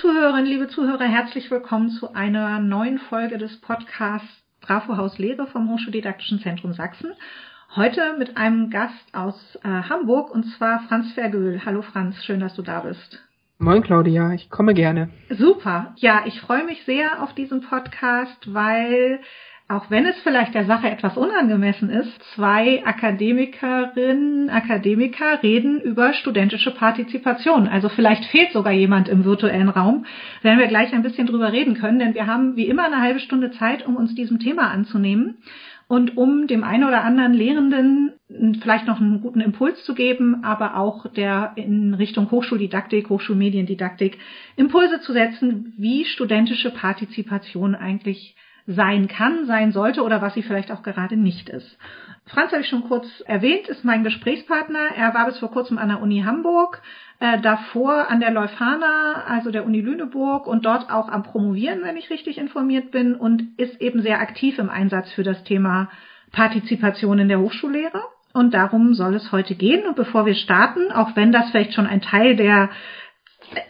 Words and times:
Zuhörerinnen, 0.00 0.46
liebe 0.46 0.66
Zuhörer, 0.68 1.04
herzlich 1.04 1.50
willkommen 1.50 1.90
zu 1.90 2.14
einer 2.14 2.58
neuen 2.58 2.98
Folge 2.98 3.36
des 3.36 3.60
Podcasts 3.60 4.42
Bravo 4.62 4.96
Haus 4.96 5.18
Lehre 5.18 5.46
vom 5.48 5.70
Hochschuldidaktischen 5.70 6.40
Zentrum 6.40 6.72
Sachsen. 6.72 7.12
Heute 7.76 8.16
mit 8.18 8.38
einem 8.38 8.70
Gast 8.70 9.14
aus 9.14 9.58
äh, 9.62 9.68
Hamburg 9.68 10.30
und 10.34 10.44
zwar 10.56 10.80
Franz 10.88 11.12
Vergöhl. 11.12 11.66
Hallo 11.66 11.82
Franz, 11.82 12.16
schön, 12.24 12.40
dass 12.40 12.54
du 12.54 12.62
da 12.62 12.80
bist. 12.80 13.20
Moin 13.58 13.82
Claudia, 13.82 14.32
ich 14.32 14.48
komme 14.48 14.72
gerne. 14.72 15.10
Super. 15.28 15.92
Ja, 15.96 16.22
ich 16.24 16.40
freue 16.40 16.64
mich 16.64 16.82
sehr 16.84 17.22
auf 17.22 17.34
diesen 17.34 17.60
Podcast, 17.60 18.54
weil 18.54 19.20
auch 19.70 19.88
wenn 19.88 20.04
es 20.04 20.18
vielleicht 20.22 20.54
der 20.54 20.64
Sache 20.64 20.90
etwas 20.90 21.16
unangemessen 21.16 21.90
ist, 21.90 22.10
zwei 22.34 22.84
Akademikerinnen, 22.84 24.50
Akademiker 24.50 25.42
reden 25.44 25.80
über 25.80 26.12
studentische 26.12 26.72
Partizipation. 26.72 27.68
Also 27.68 27.88
vielleicht 27.88 28.24
fehlt 28.26 28.52
sogar 28.52 28.72
jemand 28.72 29.08
im 29.08 29.24
virtuellen 29.24 29.68
Raum, 29.68 30.06
werden 30.42 30.58
wir 30.58 30.66
gleich 30.66 30.92
ein 30.92 31.04
bisschen 31.04 31.28
drüber 31.28 31.52
reden 31.52 31.74
können, 31.74 32.00
denn 32.00 32.14
wir 32.14 32.26
haben 32.26 32.56
wie 32.56 32.66
immer 32.66 32.84
eine 32.84 33.00
halbe 33.00 33.20
Stunde 33.20 33.52
Zeit, 33.52 33.86
um 33.86 33.94
uns 33.94 34.12
diesem 34.16 34.40
Thema 34.40 34.72
anzunehmen 34.72 35.38
und 35.86 36.16
um 36.16 36.48
dem 36.48 36.64
einen 36.64 36.84
oder 36.84 37.04
anderen 37.04 37.32
Lehrenden 37.32 38.12
vielleicht 38.60 38.88
noch 38.88 39.00
einen 39.00 39.20
guten 39.20 39.40
Impuls 39.40 39.84
zu 39.84 39.94
geben, 39.94 40.42
aber 40.42 40.76
auch 40.76 41.06
der 41.12 41.52
in 41.54 41.94
Richtung 41.94 42.30
Hochschuldidaktik, 42.32 43.08
Hochschulmediendidaktik 43.08 44.18
Impulse 44.56 45.00
zu 45.00 45.12
setzen, 45.12 45.74
wie 45.76 46.04
studentische 46.04 46.70
Partizipation 46.70 47.76
eigentlich 47.76 48.34
sein 48.66 49.08
kann, 49.08 49.46
sein 49.46 49.72
sollte 49.72 50.02
oder 50.02 50.22
was 50.22 50.34
sie 50.34 50.42
vielleicht 50.42 50.70
auch 50.70 50.82
gerade 50.82 51.16
nicht 51.16 51.48
ist. 51.48 51.78
Franz 52.26 52.52
habe 52.52 52.62
ich 52.62 52.68
schon 52.68 52.84
kurz 52.84 53.06
erwähnt, 53.26 53.68
ist 53.68 53.84
mein 53.84 54.04
Gesprächspartner. 54.04 54.90
Er 54.96 55.14
war 55.14 55.26
bis 55.26 55.38
vor 55.38 55.50
kurzem 55.50 55.78
an 55.78 55.88
der 55.88 56.00
Uni 56.00 56.22
Hamburg, 56.24 56.80
äh, 57.18 57.40
davor 57.40 58.08
an 58.08 58.20
der 58.20 58.30
Leuphana, 58.30 59.24
also 59.26 59.50
der 59.50 59.66
Uni 59.66 59.80
Lüneburg 59.80 60.46
und 60.46 60.64
dort 60.64 60.90
auch 60.90 61.08
am 61.08 61.24
Promovieren, 61.24 61.82
wenn 61.82 61.96
ich 61.96 62.10
richtig 62.10 62.38
informiert 62.38 62.92
bin 62.92 63.14
und 63.14 63.58
ist 63.58 63.80
eben 63.80 64.02
sehr 64.02 64.20
aktiv 64.20 64.58
im 64.58 64.70
Einsatz 64.70 65.10
für 65.12 65.24
das 65.24 65.42
Thema 65.44 65.90
Partizipation 66.30 67.18
in 67.18 67.28
der 67.28 67.40
Hochschullehre. 67.40 68.02
Und 68.32 68.54
darum 68.54 68.94
soll 68.94 69.16
es 69.16 69.32
heute 69.32 69.56
gehen. 69.56 69.86
Und 69.86 69.96
bevor 69.96 70.24
wir 70.24 70.34
starten, 70.34 70.92
auch 70.92 71.16
wenn 71.16 71.32
das 71.32 71.50
vielleicht 71.50 71.74
schon 71.74 71.88
ein 71.88 72.00
Teil 72.00 72.36
der 72.36 72.70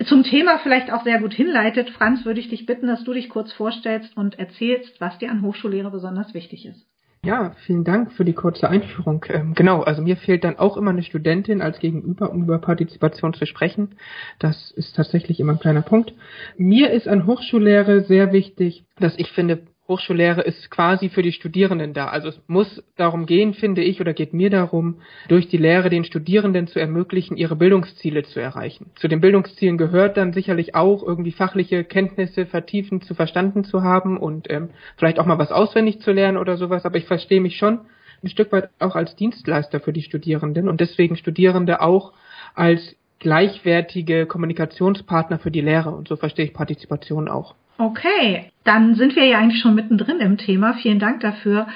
zum 0.07 0.23
Thema 0.23 0.59
vielleicht 0.59 0.93
auch 0.93 1.05
sehr 1.05 1.21
gut 1.21 1.35
hinleitet. 1.35 1.91
Franz, 1.91 2.25
würde 2.25 2.41
ich 2.41 2.49
dich 2.49 2.67
bitten, 2.67 2.87
dass 2.87 3.05
du 3.05 3.13
dich 3.13 3.29
kurz 3.29 3.53
vorstellst 3.53 4.17
und 4.17 4.39
erzählst, 4.39 5.01
was 5.01 5.19
dir 5.19 5.31
an 5.31 5.43
Hochschullehre 5.43 5.91
besonders 5.91 6.35
wichtig 6.35 6.67
ist. 6.67 6.87
Ja, 7.23 7.53
vielen 7.67 7.85
Dank 7.85 8.13
für 8.13 8.25
die 8.25 8.33
kurze 8.33 8.71
Einführung. 8.71 9.27
Ähm, 9.29 9.53
genau, 9.55 9.83
also 9.83 10.01
mir 10.01 10.17
fehlt 10.17 10.43
dann 10.43 10.59
auch 10.59 10.79
immer 10.79 10.91
eine 10.91 11.03
Studentin 11.03 11.61
als 11.61 11.79
Gegenüber, 11.79 12.31
um 12.31 12.45
über 12.45 12.59
Partizipation 12.59 13.35
zu 13.35 13.45
sprechen. 13.45 13.97
Das 14.39 14.71
ist 14.71 14.97
tatsächlich 14.97 15.39
immer 15.39 15.53
ein 15.53 15.59
kleiner 15.59 15.83
Punkt. 15.83 16.15
Mir 16.57 16.91
ist 16.91 17.09
an 17.09 17.27
Hochschullehre 17.27 18.05
sehr 18.05 18.33
wichtig, 18.33 18.85
dass 18.99 19.19
ich 19.19 19.33
finde, 19.33 19.65
Hochschullehre 19.91 20.41
ist 20.41 20.71
quasi 20.71 21.11
für 21.11 21.21
die 21.21 21.33
Studierenden 21.33 21.93
da. 21.93 22.07
Also 22.07 22.29
es 22.29 22.41
muss 22.47 22.83
darum 22.97 23.27
gehen, 23.27 23.53
finde 23.53 23.83
ich, 23.83 24.01
oder 24.01 24.15
geht 24.15 24.33
mir 24.33 24.49
darum, 24.49 25.03
durch 25.29 25.49
die 25.49 25.59
Lehre 25.59 25.91
den 25.91 26.05
Studierenden 26.05 26.69
zu 26.69 26.79
ermöglichen, 26.79 27.37
ihre 27.37 27.57
Bildungsziele 27.57 28.23
zu 28.23 28.41
erreichen. 28.41 28.91
Zu 28.95 29.09
den 29.09 29.21
Bildungszielen 29.21 29.77
gehört 29.77 30.17
dann 30.17 30.33
sicherlich 30.33 30.75
auch 30.75 31.03
irgendwie 31.03 31.33
fachliche 31.33 31.85
Kenntnisse 31.85 32.47
vertiefend 32.47 33.05
zu 33.05 33.15
verstanden 33.15 33.65
zu 33.65 33.83
haben 33.83 34.17
und 34.17 34.51
ähm, 34.51 34.71
vielleicht 34.97 35.19
auch 35.19 35.27
mal 35.27 35.39
was 35.39 35.53
auswendig 35.53 36.01
zu 36.01 36.13
lernen 36.13 36.39
oder 36.39 36.57
sowas. 36.57 36.87
Aber 36.87 36.97
ich 36.97 37.05
verstehe 37.05 37.41
mich 37.41 37.57
schon 37.57 37.81
ein 38.23 38.29
Stück 38.29 38.53
weit 38.53 38.71
auch 38.79 38.95
als 38.95 39.17
Dienstleister 39.17 39.81
für 39.81 39.93
die 39.93 40.03
Studierenden 40.03 40.69
und 40.69 40.81
deswegen 40.81 41.17
Studierende 41.17 41.81
auch 41.81 42.13
als 42.55 42.97
gleichwertige 43.19 44.27
Kommunikationspartner 44.27 45.39
für 45.39 45.51
die 45.51 45.61
Lehre. 45.61 45.91
Und 45.91 46.09
so 46.09 46.17
verstehe 46.17 46.47
ich 46.47 46.55
Partizipation 46.55 47.29
auch. 47.29 47.55
Okay, 47.81 48.53
dann 48.63 48.95
sind 48.95 49.17
wir 49.17 49.25
ja 49.25 49.39
eigentlich 49.39 49.63
schon 49.63 49.75
mittendrin 49.75 50.21
im 50.21 50.37
Thema. 50.37 50.75
Vielen 50.75 50.99
Dank 50.99 51.21
dafür. 51.21 51.67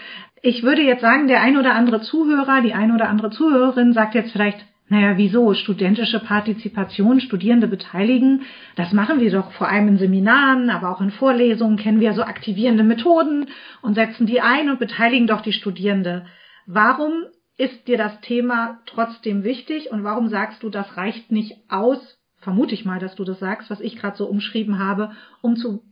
Ich 0.42 0.62
würde 0.62 0.82
jetzt 0.82 1.00
sagen, 1.00 1.28
der 1.28 1.40
ein 1.40 1.56
oder 1.56 1.74
andere 1.74 2.02
Zuhörer, 2.02 2.60
die 2.60 2.74
ein 2.74 2.92
oder 2.92 3.08
andere 3.08 3.30
Zuhörerin 3.30 3.94
sagt 3.94 4.14
jetzt 4.14 4.32
vielleicht, 4.32 4.66
naja, 4.90 5.16
wieso? 5.16 5.54
Studentische 5.54 6.20
Partizipation, 6.20 7.20
Studierende 7.20 7.68
beteiligen, 7.68 8.42
das 8.76 8.92
machen 8.92 9.18
wir 9.18 9.30
doch 9.30 9.52
vor 9.52 9.66
allem 9.66 9.88
in 9.88 9.96
Seminaren, 9.96 10.68
aber 10.68 10.90
auch 10.90 11.00
in 11.00 11.10
Vorlesungen 11.10 11.78
kennen 11.78 12.00
wir 12.00 12.12
so 12.12 12.22
aktivierende 12.22 12.84
Methoden 12.84 13.46
und 13.80 13.94
setzen 13.94 14.26
die 14.26 14.42
ein 14.42 14.68
und 14.68 14.78
beteiligen 14.78 15.26
doch 15.26 15.40
die 15.40 15.54
Studierende. 15.54 16.26
Warum 16.66 17.12
ist 17.56 17.88
dir 17.88 17.96
das 17.96 18.20
Thema 18.20 18.80
trotzdem 18.84 19.42
wichtig 19.42 19.90
und 19.90 20.04
warum 20.04 20.28
sagst 20.28 20.62
du, 20.62 20.68
das 20.68 20.98
reicht 20.98 21.32
nicht 21.32 21.54
aus, 21.70 22.18
vermute 22.40 22.74
ich 22.74 22.84
mal, 22.84 23.00
dass 23.00 23.14
du 23.14 23.24
das 23.24 23.38
sagst, 23.38 23.70
was 23.70 23.80
ich 23.80 23.96
gerade 23.96 24.18
so 24.18 24.26
umschrieben 24.26 24.78
habe, 24.78 25.12
um 25.40 25.56
zu 25.56 25.82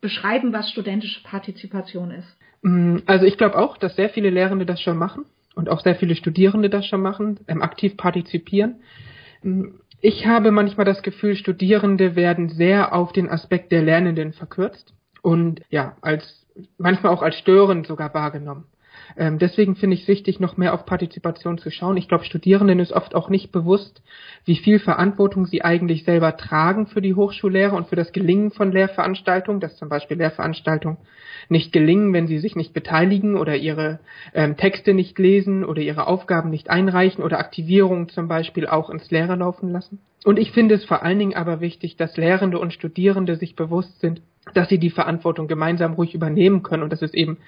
beschreiben, 0.00 0.52
was 0.52 0.70
studentische 0.70 1.22
Partizipation 1.22 2.10
ist? 2.10 2.36
Mm, 2.62 2.98
also 3.06 3.26
ich 3.26 3.36
glaube 3.36 3.58
auch, 3.58 3.76
dass 3.76 3.96
sehr 3.96 4.10
viele 4.10 4.30
Lehrende 4.30 4.66
das 4.66 4.80
schon 4.80 4.96
machen 4.96 5.24
und 5.54 5.68
auch 5.68 5.80
sehr 5.80 5.96
viele 5.96 6.14
Studierende 6.14 6.70
das 6.70 6.86
schon 6.86 7.02
machen, 7.02 7.40
ähm, 7.48 7.62
aktiv 7.62 7.96
partizipieren. 7.96 8.76
Mm, 9.42 9.66
ich 10.00 10.26
habe 10.26 10.50
manchmal 10.50 10.86
das 10.86 11.02
Gefühl, 11.02 11.36
Studierende 11.36 12.16
werden 12.16 12.48
sehr 12.48 12.94
auf 12.94 13.12
den 13.12 13.28
Aspekt 13.28 13.70
der 13.70 13.82
Lernenden 13.82 14.32
verkürzt 14.32 14.94
und 15.22 15.60
ja, 15.68 15.96
als 16.00 16.46
manchmal 16.78 17.12
auch 17.12 17.22
als 17.22 17.36
störend 17.36 17.86
sogar 17.86 18.12
wahrgenommen. 18.14 18.64
Ähm, 19.16 19.38
deswegen 19.38 19.76
finde 19.76 19.94
ich 19.94 20.02
es 20.02 20.08
wichtig, 20.08 20.40
noch 20.40 20.56
mehr 20.56 20.74
auf 20.74 20.86
Partizipation 20.86 21.58
zu 21.58 21.70
schauen. 21.70 21.96
Ich 21.96 22.08
glaube, 22.08 22.24
Studierenden 22.24 22.78
ist 22.80 22.92
oft 22.92 23.14
auch 23.14 23.28
nicht 23.28 23.52
bewusst, 23.52 24.02
wie 24.44 24.56
viel 24.56 24.78
Verantwortung 24.78 25.46
sie 25.46 25.62
eigentlich 25.62 26.04
selber 26.04 26.36
tragen 26.36 26.86
für 26.86 27.02
die 27.02 27.14
Hochschullehre 27.14 27.74
und 27.74 27.88
für 27.88 27.96
das 27.96 28.12
Gelingen 28.12 28.50
von 28.50 28.72
Lehrveranstaltungen, 28.72 29.60
dass 29.60 29.76
zum 29.76 29.88
Beispiel 29.88 30.16
Lehrveranstaltungen 30.18 30.98
nicht 31.48 31.72
gelingen, 31.72 32.12
wenn 32.12 32.26
sie 32.26 32.38
sich 32.38 32.56
nicht 32.56 32.72
beteiligen 32.72 33.36
oder 33.36 33.56
ihre 33.56 34.00
ähm, 34.34 34.56
Texte 34.56 34.94
nicht 34.94 35.18
lesen 35.18 35.64
oder 35.64 35.82
ihre 35.82 36.06
Aufgaben 36.06 36.50
nicht 36.50 36.70
einreichen 36.70 37.24
oder 37.24 37.38
Aktivierungen 37.38 38.08
zum 38.08 38.28
Beispiel 38.28 38.66
auch 38.66 38.90
ins 38.90 39.10
Leere 39.10 39.36
laufen 39.36 39.70
lassen. 39.70 40.00
Und 40.24 40.38
ich 40.38 40.52
finde 40.52 40.74
es 40.74 40.84
vor 40.84 41.02
allen 41.02 41.18
Dingen 41.18 41.34
aber 41.34 41.60
wichtig, 41.60 41.96
dass 41.96 42.16
Lehrende 42.16 42.58
und 42.58 42.74
Studierende 42.74 43.36
sich 43.36 43.56
bewusst 43.56 44.00
sind, 44.00 44.20
dass 44.54 44.68
sie 44.68 44.78
die 44.78 44.90
Verantwortung 44.90 45.48
gemeinsam 45.48 45.94
ruhig 45.94 46.14
übernehmen 46.14 46.62
können 46.62 46.82
und 46.82 46.92
dass 46.92 47.02
es 47.02 47.14
eben 47.14 47.38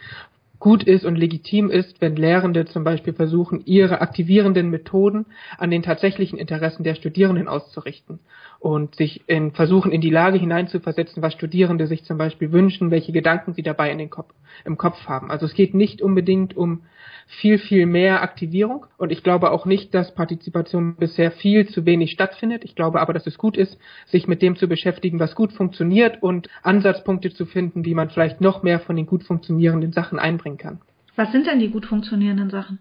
gut 0.62 0.84
ist 0.84 1.04
und 1.04 1.16
legitim 1.16 1.70
ist, 1.70 2.00
wenn 2.00 2.14
Lehrende 2.14 2.66
zum 2.66 2.84
Beispiel 2.84 3.12
versuchen, 3.12 3.62
ihre 3.64 4.00
aktivierenden 4.00 4.70
Methoden 4.70 5.26
an 5.58 5.72
den 5.72 5.82
tatsächlichen 5.82 6.38
Interessen 6.38 6.84
der 6.84 6.94
Studierenden 6.94 7.48
auszurichten 7.48 8.20
und 8.60 8.94
sich 8.94 9.28
in, 9.28 9.50
versuchen, 9.50 9.90
in 9.90 10.00
die 10.00 10.08
Lage 10.08 10.38
hineinzuversetzen, 10.38 11.20
was 11.20 11.32
Studierende 11.32 11.88
sich 11.88 12.04
zum 12.04 12.16
Beispiel 12.16 12.52
wünschen, 12.52 12.92
welche 12.92 13.10
Gedanken 13.10 13.54
sie 13.54 13.64
dabei 13.64 13.90
in 13.90 13.98
den 13.98 14.08
Kopf, 14.08 14.32
im 14.64 14.78
Kopf 14.78 15.08
haben. 15.08 15.32
Also 15.32 15.46
es 15.46 15.54
geht 15.54 15.74
nicht 15.74 16.00
unbedingt 16.00 16.56
um 16.56 16.82
viel, 17.26 17.58
viel 17.58 17.86
mehr 17.86 18.22
Aktivierung. 18.22 18.86
Und 18.98 19.10
ich 19.10 19.22
glaube 19.22 19.50
auch 19.50 19.66
nicht, 19.66 19.94
dass 19.94 20.14
Partizipation 20.14 20.96
bisher 20.96 21.32
viel 21.32 21.66
zu 21.68 21.86
wenig 21.86 22.12
stattfindet. 22.12 22.64
Ich 22.64 22.74
glaube 22.74 23.00
aber, 23.00 23.12
dass 23.12 23.26
es 23.26 23.38
gut 23.38 23.56
ist, 23.56 23.78
sich 24.06 24.28
mit 24.28 24.42
dem 24.42 24.56
zu 24.56 24.68
beschäftigen, 24.68 25.18
was 25.18 25.34
gut 25.34 25.52
funktioniert 25.52 26.22
und 26.22 26.48
Ansatzpunkte 26.62 27.32
zu 27.32 27.46
finden, 27.46 27.84
wie 27.84 27.94
man 27.94 28.10
vielleicht 28.10 28.40
noch 28.40 28.62
mehr 28.62 28.80
von 28.80 28.96
den 28.96 29.06
gut 29.06 29.24
funktionierenden 29.24 29.92
Sachen 29.92 30.18
einbringen 30.18 30.51
kann. 30.56 30.80
Was 31.16 31.30
sind 31.32 31.46
denn 31.46 31.58
die 31.58 31.70
gut 31.70 31.86
funktionierenden 31.86 32.50
Sachen? 32.50 32.78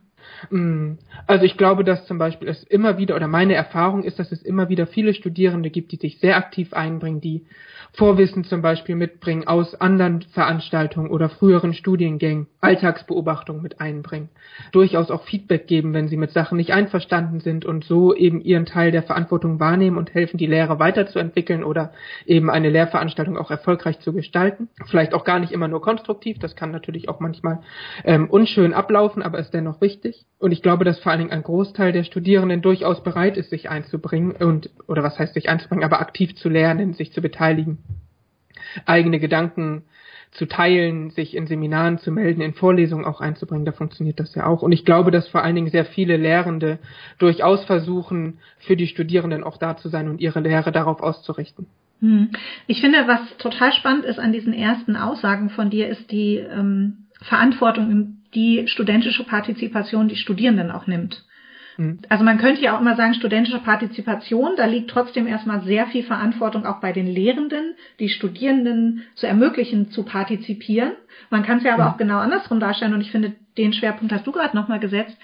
Mm, 0.50 0.94
also 1.28 1.46
ich 1.46 1.58
glaube, 1.58 1.84
dass 1.84 2.06
zum 2.06 2.18
Beispiel 2.18 2.48
es 2.48 2.64
immer 2.64 2.98
wieder, 2.98 3.16
oder 3.16 3.28
meine 3.28 3.54
Erfahrung 3.54 4.04
ist, 4.04 4.20
dass 4.20 4.32
es 4.32 4.42
immer 4.42 4.70
wieder 4.70 4.88
viele 4.88 5.14
Studierende 5.14 5.70
gibt, 5.70 5.92
die 5.92 5.98
sich 5.98 6.20
sehr 6.20 6.38
aktiv 6.38 6.74
einbringen, 6.74 7.22
die 7.22 7.46
Vorwissen 7.94 8.46
zum 8.46 8.62
Beispiel 8.62 8.96
mitbringen 8.96 9.48
aus 9.48 9.76
anderen 9.76 10.22
Veranstaltungen 10.22 11.10
oder 11.10 11.28
früheren 11.28 11.74
Studiengängen, 11.74 12.48
Alltagsbeobachtungen 12.62 13.62
mit 13.62 13.82
einbringen, 13.82 14.30
durchaus 14.72 15.12
auch 15.12 15.26
Feedback 15.26 15.68
geben, 15.68 15.94
wenn 15.94 16.08
sie 16.08 16.16
mit 16.16 16.32
Sachen 16.32 16.58
nicht 16.58 16.72
einverstanden 16.72 17.42
sind 17.42 17.66
und 17.66 17.84
so 17.84 18.16
eben 18.16 18.40
ihren 18.40 18.66
Teil 18.66 18.92
der 18.92 19.04
Verantwortung 19.04 19.60
wahrnehmen 19.60 19.98
und 19.98 20.14
helfen, 20.14 20.38
die 20.38 20.46
Lehre 20.46 20.80
weiterzuentwickeln 20.80 21.66
oder 21.66 21.92
eben 22.26 22.50
eine 22.50 22.70
Lehrveranstaltung 22.70 23.38
auch 23.38 23.52
erfolgreich 23.52 24.00
zu 24.00 24.14
gestalten. 24.14 24.70
Vielleicht 24.86 25.14
auch 25.14 25.26
gar 25.26 25.40
nicht 25.40 25.52
immer 25.52 25.68
nur 25.68 25.82
konstruktiv, 25.82 26.40
das 26.40 26.56
kann 26.56 26.72
natürlich 26.72 27.10
auch 27.10 27.20
manchmal 27.20 27.60
ähm, 28.06 28.30
unschön 28.30 28.74
ablaufen, 28.74 29.22
aber 29.22 29.40
ist 29.40 29.54
dennoch 29.54 29.82
wichtig. 29.82 30.11
Und 30.40 30.52
ich 30.52 30.62
glaube, 30.62 30.86
dass 30.86 31.00
vor 31.00 31.12
allen 31.12 31.20
Dingen 31.20 31.32
ein 31.32 31.44
Großteil 31.44 31.92
der 31.92 32.04
Studierenden 32.04 32.62
durchaus 32.62 33.04
bereit 33.04 33.38
ist, 33.38 33.50
sich 33.50 33.70
einzubringen 33.70 34.32
und, 34.32 34.70
oder 34.88 35.04
was 35.04 35.20
heißt 35.20 35.34
sich 35.34 35.50
einzubringen, 35.50 35.84
aber 35.84 36.00
aktiv 36.00 36.36
zu 36.36 36.50
lernen, 36.50 36.94
sich 36.94 37.12
zu 37.14 37.22
beteiligen 37.22 37.78
eigene 38.86 39.20
Gedanken 39.20 39.84
zu 40.32 40.46
teilen, 40.46 41.10
sich 41.10 41.36
in 41.36 41.46
Seminaren 41.46 41.98
zu 41.98 42.10
melden, 42.10 42.42
in 42.42 42.54
Vorlesungen 42.54 43.04
auch 43.04 43.20
einzubringen, 43.20 43.66
da 43.66 43.74
funktioniert 43.74 44.20
das 44.20 44.34
ja 44.34 44.46
auch. 44.46 44.62
Und 44.62 44.72
ich 44.72 44.86
glaube, 44.86 45.12
dass 45.12 45.28
vor 45.28 45.44
allen 45.44 45.56
Dingen 45.56 45.70
sehr 45.70 45.86
viele 45.86 46.16
Lehrende 46.16 46.80
durchaus 47.20 47.66
versuchen, 47.66 48.40
für 48.60 48.78
die 48.78 48.88
Studierenden 48.88 49.44
auch 49.44 49.58
da 49.58 49.76
zu 49.76 49.90
sein 49.90 50.08
und 50.08 50.22
ihre 50.22 50.40
Lehre 50.40 50.72
darauf 50.72 51.02
auszurichten. 51.02 51.68
Hm. 52.00 52.30
Ich 52.66 52.80
finde, 52.80 53.00
was 53.08 53.20
total 53.40 53.74
spannend 53.74 54.06
ist 54.06 54.20
an 54.20 54.32
diesen 54.32 54.54
ersten 54.54 54.96
Aussagen 54.96 55.50
von 55.50 55.70
dir, 55.70 55.90
ist 55.90 56.10
die 56.12 56.38
ähm, 56.38 57.08
Verantwortung, 57.22 58.21
die 58.34 58.68
studentische 58.68 59.24
Partizipation 59.24 60.08
die 60.08 60.16
Studierenden 60.16 60.72
auch 60.72 60.88
nimmt. 60.88 61.24
Mhm. 61.78 62.00
Also 62.10 62.24
man 62.24 62.38
könnte 62.38 62.62
ja 62.62 62.76
auch 62.76 62.82
immer 62.82 62.96
sagen, 62.96 63.14
studentische 63.14 63.60
Partizipation, 63.60 64.56
da 64.56 64.66
liegt 64.66 64.90
trotzdem 64.90 65.28
erstmal 65.28 65.64
sehr 65.64 65.88
viel 65.88 66.04
Verantwortung 66.04 66.66
auch 66.66 66.80
bei 66.80 66.92
den 66.92 67.08
Lehrenden, 67.08 67.76
die 68.00 68.10
Studierenden 68.10 69.04
zu 69.16 69.28
ermöglichen, 69.28 69.92
zu 69.92 70.04
partizipieren. 70.04 70.94
Man 71.30 71.44
kann 71.44 71.60
es 71.60 71.64
ja 71.64 71.74
aber 71.74 71.86
mhm. 71.86 71.90
auch 71.92 71.98
genau 71.98 72.20
andersrum 72.20 72.60
darstellen 72.60 72.94
und 72.94 73.02
ich 73.02 73.12
finde, 73.12 73.34
den 73.58 73.74
Schwerpunkt 73.74 74.14
hast 74.14 74.28
du 74.28 74.32
gerade 74.32 74.56
nochmal 74.56 74.80
gesetzt. 74.80 75.18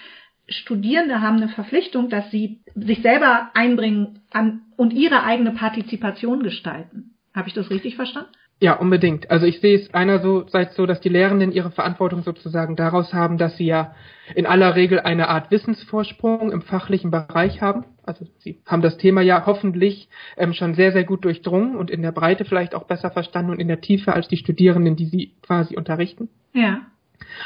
Studierende 0.48 1.20
haben 1.20 1.36
eine 1.36 1.48
Verpflichtung, 1.48 2.08
dass 2.08 2.30
sie 2.30 2.60
sich 2.74 3.02
selber 3.02 3.50
einbringen 3.54 4.20
an, 4.30 4.62
und 4.76 4.92
ihre 4.92 5.24
eigene 5.24 5.50
Partizipation 5.50 6.42
gestalten. 6.42 7.14
Habe 7.34 7.48
ich 7.48 7.54
das 7.54 7.70
richtig 7.70 7.96
verstanden? 7.96 8.30
Ja, 8.60 8.74
unbedingt. 8.74 9.30
Also 9.30 9.46
ich 9.46 9.60
sehe 9.60 9.78
es 9.78 9.94
einerseits 9.94 10.74
so, 10.74 10.84
dass 10.84 11.00
die 11.00 11.08
Lehrenden 11.08 11.52
ihre 11.52 11.70
Verantwortung 11.70 12.22
sozusagen 12.22 12.74
daraus 12.74 13.12
haben, 13.14 13.38
dass 13.38 13.56
sie 13.56 13.66
ja 13.66 13.94
in 14.34 14.46
aller 14.46 14.74
Regel 14.74 14.98
eine 14.98 15.28
Art 15.28 15.52
Wissensvorsprung 15.52 16.50
im 16.50 16.62
fachlichen 16.62 17.12
Bereich 17.12 17.62
haben. 17.62 17.84
Also 18.02 18.26
sie 18.38 18.60
haben 18.66 18.82
das 18.82 18.96
Thema 18.96 19.20
ja 19.20 19.46
hoffentlich 19.46 20.08
ähm, 20.36 20.54
schon 20.54 20.74
sehr, 20.74 20.90
sehr 20.90 21.04
gut 21.04 21.24
durchdrungen 21.24 21.76
und 21.76 21.88
in 21.88 22.02
der 22.02 22.10
Breite 22.10 22.44
vielleicht 22.44 22.74
auch 22.74 22.84
besser 22.84 23.10
verstanden 23.10 23.52
und 23.52 23.60
in 23.60 23.68
der 23.68 23.80
Tiefe 23.80 24.12
als 24.12 24.26
die 24.26 24.36
Studierenden, 24.36 24.96
die 24.96 25.06
sie 25.06 25.32
quasi 25.42 25.76
unterrichten. 25.76 26.28
Ja. 26.52 26.80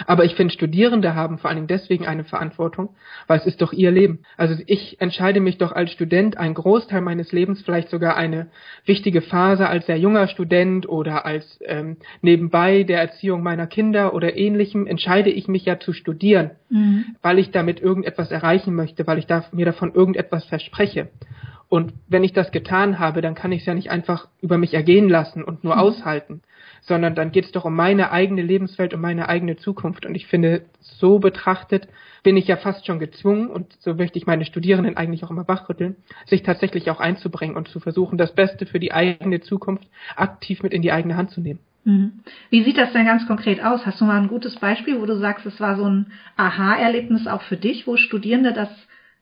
Aber 0.06 0.24
ich 0.24 0.34
finde, 0.34 0.52
Studierende 0.52 1.14
haben 1.14 1.38
vor 1.38 1.48
allen 1.50 1.56
Dingen 1.56 1.68
deswegen 1.68 2.06
eine 2.06 2.24
Verantwortung, 2.24 2.94
weil 3.26 3.38
es 3.38 3.46
ist 3.46 3.60
doch 3.60 3.72
ihr 3.72 3.90
Leben. 3.90 4.20
Also 4.36 4.62
ich 4.66 5.00
entscheide 5.00 5.40
mich 5.40 5.58
doch 5.58 5.72
als 5.72 5.92
Student 5.92 6.36
einen 6.38 6.54
Großteil 6.54 7.00
meines 7.00 7.32
Lebens, 7.32 7.62
vielleicht 7.62 7.88
sogar 7.90 8.16
eine 8.16 8.48
wichtige 8.84 9.22
Phase 9.22 9.68
als 9.68 9.86
sehr 9.86 9.98
junger 9.98 10.28
Student 10.28 10.88
oder 10.88 11.24
als 11.24 11.58
ähm, 11.64 11.96
nebenbei 12.20 12.82
der 12.82 13.00
Erziehung 13.00 13.42
meiner 13.42 13.66
Kinder 13.66 14.14
oder 14.14 14.36
ähnlichem, 14.36 14.86
entscheide 14.86 15.30
ich 15.30 15.48
mich 15.48 15.64
ja 15.64 15.78
zu 15.78 15.92
studieren, 15.92 16.52
mhm. 16.70 17.04
weil 17.22 17.38
ich 17.38 17.50
damit 17.50 17.80
irgendetwas 17.80 18.30
erreichen 18.30 18.74
möchte, 18.74 19.06
weil 19.06 19.18
ich 19.18 19.26
da, 19.26 19.44
mir 19.52 19.66
davon 19.66 19.94
irgendetwas 19.94 20.44
verspreche. 20.44 21.08
Und 21.72 21.94
wenn 22.06 22.22
ich 22.22 22.34
das 22.34 22.52
getan 22.52 22.98
habe, 22.98 23.22
dann 23.22 23.34
kann 23.34 23.50
ich 23.50 23.60
es 23.60 23.66
ja 23.66 23.72
nicht 23.72 23.90
einfach 23.90 24.28
über 24.42 24.58
mich 24.58 24.74
ergehen 24.74 25.08
lassen 25.08 25.42
und 25.42 25.64
nur 25.64 25.76
mhm. 25.76 25.80
aushalten, 25.80 26.42
sondern 26.82 27.14
dann 27.14 27.32
geht 27.32 27.46
es 27.46 27.52
doch 27.52 27.64
um 27.64 27.74
meine 27.74 28.10
eigene 28.10 28.42
Lebenswelt, 28.42 28.92
um 28.92 29.00
meine 29.00 29.28
eigene 29.28 29.56
Zukunft. 29.56 30.04
Und 30.04 30.14
ich 30.14 30.26
finde, 30.26 30.62
so 30.80 31.18
betrachtet 31.18 31.88
bin 32.22 32.36
ich 32.36 32.46
ja 32.46 32.56
fast 32.56 32.86
schon 32.86 32.98
gezwungen, 32.98 33.48
und 33.48 33.72
so 33.80 33.94
möchte 33.94 34.18
ich 34.18 34.26
meine 34.26 34.44
Studierenden 34.44 34.96
eigentlich 34.96 35.24
auch 35.24 35.30
immer 35.30 35.48
wachrütteln, 35.48 35.96
sich 36.26 36.42
tatsächlich 36.42 36.90
auch 36.90 37.00
einzubringen 37.00 37.56
und 37.56 37.68
zu 37.68 37.80
versuchen, 37.80 38.18
das 38.18 38.34
Beste 38.34 38.66
für 38.66 38.80
die 38.80 38.92
eigene 38.92 39.40
Zukunft 39.40 39.86
aktiv 40.16 40.62
mit 40.62 40.72
in 40.72 40.82
die 40.82 40.92
eigene 40.92 41.16
Hand 41.16 41.30
zu 41.30 41.40
nehmen. 41.40 41.60
Mhm. 41.84 42.20
Wie 42.50 42.62
sieht 42.62 42.78
das 42.78 42.92
denn 42.92 43.06
ganz 43.06 43.26
konkret 43.26 43.62
aus? 43.62 43.86
Hast 43.86 44.00
du 44.00 44.04
mal 44.04 44.20
ein 44.20 44.28
gutes 44.28 44.56
Beispiel, 44.56 45.00
wo 45.00 45.06
du 45.06 45.16
sagst, 45.18 45.46
es 45.46 45.60
war 45.60 45.76
so 45.76 45.88
ein 45.88 46.12
Aha-Erlebnis 46.36 47.26
auch 47.26 47.42
für 47.42 47.56
dich, 47.56 47.86
wo 47.86 47.96
Studierende 47.96 48.52
das 48.52 48.68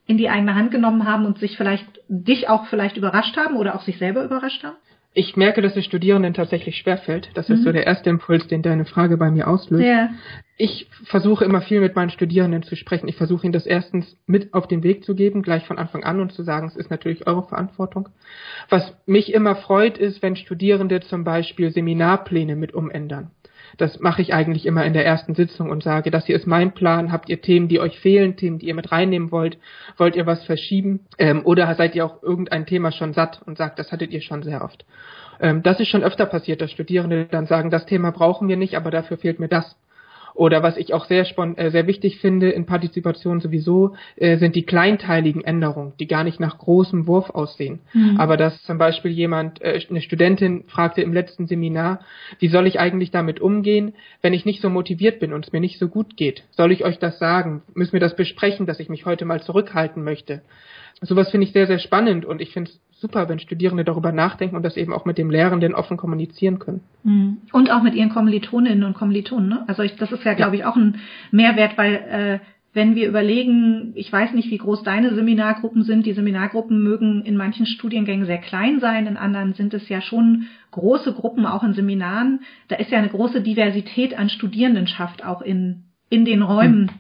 in 0.07 0.19
die 0.19 0.29
eigene 0.29 0.55
Hand 0.55 0.71
genommen 0.71 1.07
haben 1.07 1.25
und 1.25 1.39
sich 1.39 1.57
vielleicht, 1.57 1.87
dich 2.09 2.49
auch 2.49 2.67
vielleicht 2.67 2.97
überrascht 2.97 3.37
haben 3.37 3.57
oder 3.57 3.75
auch 3.75 3.83
sich 3.83 3.99
selber 3.99 4.25
überrascht 4.25 4.65
haben? 4.65 4.77
Ich 5.13 5.37
merke, 5.37 5.61
dass 5.61 5.77
es 5.77 5.85
Studierenden 5.85 6.35
tatsächlich 6.35 6.77
schwerfällt. 6.77 7.31
Das 7.35 7.49
mhm. 7.49 7.57
ist 7.57 7.65
so 7.65 7.73
der 7.73 7.85
erste 7.85 8.11
Impuls, 8.11 8.47
den 8.47 8.63
deine 8.63 8.85
Frage 8.85 9.17
bei 9.17 9.31
mir 9.31 9.49
auslöst. 9.49 9.83
Ja. 9.83 10.11
Ich 10.57 10.89
versuche 11.05 11.45
immer 11.45 11.63
viel 11.63 11.81
mit 11.81 11.97
meinen 11.97 12.11
Studierenden 12.11 12.63
zu 12.63 12.77
sprechen. 12.77 13.09
Ich 13.09 13.17
versuche 13.17 13.45
ihnen 13.45 13.53
das 13.53 13.67
erstens 13.67 14.17
mit 14.27 14.55
auf 14.55 14.69
den 14.69 14.85
Weg 14.85 15.05
zu 15.05 15.17
geben, 15.17 15.43
gleich 15.43 15.65
von 15.67 15.79
Anfang 15.79 16.05
an 16.05 16.21
und 16.21 16.33
zu 16.33 16.45
sagen, 16.45 16.69
es 16.69 16.77
ist 16.77 16.91
natürlich 16.91 17.27
eure 17.27 17.43
Verantwortung. 17.43 18.11
Was 18.69 18.95
mich 19.07 19.33
immer 19.33 19.57
freut, 19.57 19.99
ist, 19.99 20.23
wenn 20.23 20.37
Studierende 20.37 21.01
zum 21.01 21.25
Beispiel 21.25 21.73
Seminarpläne 21.73 22.55
mit 22.55 22.73
umändern. 22.73 23.33
Das 23.77 24.01
mache 24.01 24.23
ich 24.23 24.35
eigentlich 24.35 24.67
immer 24.67 24.85
in 24.85 24.93
der 24.93 25.07
ersten 25.07 25.35
Sitzung 25.35 25.71
und 25.71 25.83
sage, 25.83 26.11
das 26.11 26.27
hier 26.27 26.37
ist 26.37 26.47
mein 26.47 26.73
Plan. 26.73 27.13
Habt 27.13 27.29
ihr 27.29 27.41
Themen, 27.41 27.69
die 27.69 27.81
euch 27.81 27.99
fehlen, 27.99 28.37
Themen, 28.37 28.59
die 28.59 28.67
ihr 28.67 28.75
mit 28.75 28.93
reinnehmen 28.93 29.31
wollt? 29.31 29.59
Wollt 29.97 30.17
ihr 30.17 30.27
was 30.27 30.45
verschieben? 30.45 31.07
Ähm, 31.19 31.43
oder 31.45 31.75
seid 31.75 31.95
ihr 31.95 32.05
auch 32.05 32.23
irgendein 32.23 32.67
Thema 32.67 32.93
schon 32.93 33.13
satt 33.13 33.41
und 33.47 33.59
sagt, 33.59 33.79
das 33.79 33.93
hattet 33.93 34.11
ihr 34.11 34.21
schon 34.21 34.43
sehr 34.43 34.63
oft? 34.63 34.85
Ähm, 35.41 35.63
das 35.63 35.81
ist 35.81 35.89
schon 35.89 36.03
öfter 36.03 36.27
passiert, 36.27 36.61
dass 36.61 36.71
Studierende 36.71 37.27
dann 37.27 37.47
sagen, 37.47 37.71
das 37.71 37.87
Thema 37.87 38.11
brauchen 38.13 38.49
wir 38.49 38.57
nicht, 38.57 38.77
aber 38.77 38.91
dafür 38.91 39.17
fehlt 39.17 39.41
mir 39.41 39.49
das. 39.49 39.77
Oder 40.41 40.63
was 40.63 40.79
ich 40.79 40.95
auch 40.95 41.05
sehr, 41.05 41.27
äh, 41.59 41.71
sehr 41.71 41.87
wichtig 41.87 42.19
finde 42.19 42.49
in 42.49 42.65
Partizipation 42.65 43.41
sowieso, 43.41 43.95
äh, 44.17 44.39
sind 44.39 44.57
die 44.57 44.63
kleinteiligen 44.63 45.45
Änderungen, 45.45 45.93
die 46.01 46.07
gar 46.07 46.25
nicht 46.25 46.41
nach 46.41 46.57
großem 46.57 47.07
Wurf 47.07 47.29
aussehen. 47.29 47.81
Mhm. 47.93 48.17
Aber 48.17 48.39
dass 48.39 48.63
zum 48.63 48.79
Beispiel 48.79 49.11
jemand, 49.11 49.61
äh, 49.61 49.79
eine 49.91 50.01
Studentin 50.01 50.65
fragte 50.67 51.03
im 51.03 51.13
letzten 51.13 51.47
Seminar, 51.47 52.01
wie 52.39 52.49
soll 52.49 52.67
ich 52.67 52.81
eigentlich 52.81 53.11
damit 53.11 53.39
umgehen, 53.39 53.93
wenn 54.23 54.33
ich 54.33 54.47
nicht 54.47 54.63
so 54.63 54.71
motiviert 54.71 55.21
bin 55.21 55.35
und 55.35 55.45
es 55.45 55.53
mir 55.53 55.61
nicht 55.61 55.79
so 55.79 55.89
gut 55.89 56.17
geht? 56.17 56.45
Soll 56.53 56.73
ich 56.73 56.87
euch 56.87 56.99
das 56.99 57.19
sagen? 57.19 57.61
Müssen 57.75 57.93
wir 57.93 58.01
das 58.01 58.17
besprechen, 58.17 58.65
dass 58.65 58.81
ich 58.81 58.89
mich 58.89 59.05
heute 59.05 59.27
mal 59.27 59.43
zurückhalten 59.43 60.03
möchte? 60.03 60.41
Sowas 61.03 61.31
finde 61.31 61.49
ich 61.49 61.53
sehr, 61.53 61.67
sehr 61.67 61.81
spannend 61.81 62.25
und 62.25 62.41
ich 62.41 62.55
finde 62.55 62.71
es 62.71 62.81
super, 63.01 63.29
wenn 63.29 63.39
Studierende 63.39 63.85
darüber 63.85 64.13
nachdenken 64.13 64.57
und 64.57 64.63
das 64.63 64.77
eben 64.77 64.93
auch 64.93 65.05
mit 65.05 65.19
dem 65.19 65.31
Lehrenden 65.31 65.75
offen 65.75 65.97
kommunizieren 65.97 66.59
können. 66.59 66.83
Mhm. 67.03 67.39
Und 67.53 67.71
auch 67.71 67.83
mit 67.83 67.95
ihren 67.95 68.11
Kommilitoninnen 68.11 68.85
und 68.85 68.95
Kommilitonen. 68.95 69.49
Ne? 69.49 69.65
Also 69.67 69.83
ich, 69.83 69.97
das 69.97 70.13
ist 70.13 70.25
ja, 70.25 70.35
glaube 70.35 70.57
ich, 70.57 70.65
auch 70.65 70.77
ein 70.77 71.01
Mehrwert, 71.31 71.79
weil 71.79 71.95
äh, 71.95 72.39
wenn 72.73 72.95
wir 72.95 73.09
überlegen, 73.09 73.93
ich 73.97 74.13
weiß 74.13 74.33
nicht, 74.33 74.51
wie 74.51 74.59
groß 74.59 74.85
deine 74.85 75.15
Seminargruppen 75.15 75.83
sind, 75.83 76.07
die 76.07 76.13
Seminargruppen 76.13 76.81
mögen 76.81 77.23
in 77.23 77.37
manchen 77.37 77.67
Studiengängen 77.67 78.27
sehr 78.27 78.39
klein 78.39 78.79
sein, 78.79 79.07
in 79.07 79.17
anderen 79.17 79.55
sind 79.55 79.75
es 79.75 79.89
ja 79.89 80.01
schon 80.01 80.47
große 80.71 81.13
Gruppen, 81.15 81.47
auch 81.47 81.65
in 81.65 81.73
Seminaren. 81.73 82.41
Da 82.69 82.77
ist 82.77 82.93
ja 82.93 82.99
eine 82.99 83.09
große 83.09 83.41
Diversität 83.41 84.17
an 84.17 84.29
Studierendenschaft 84.29 85.25
auch 85.25 85.43
in, 85.43 85.85
in 86.11 86.25
den 86.25 86.43
Räumen. 86.43 86.93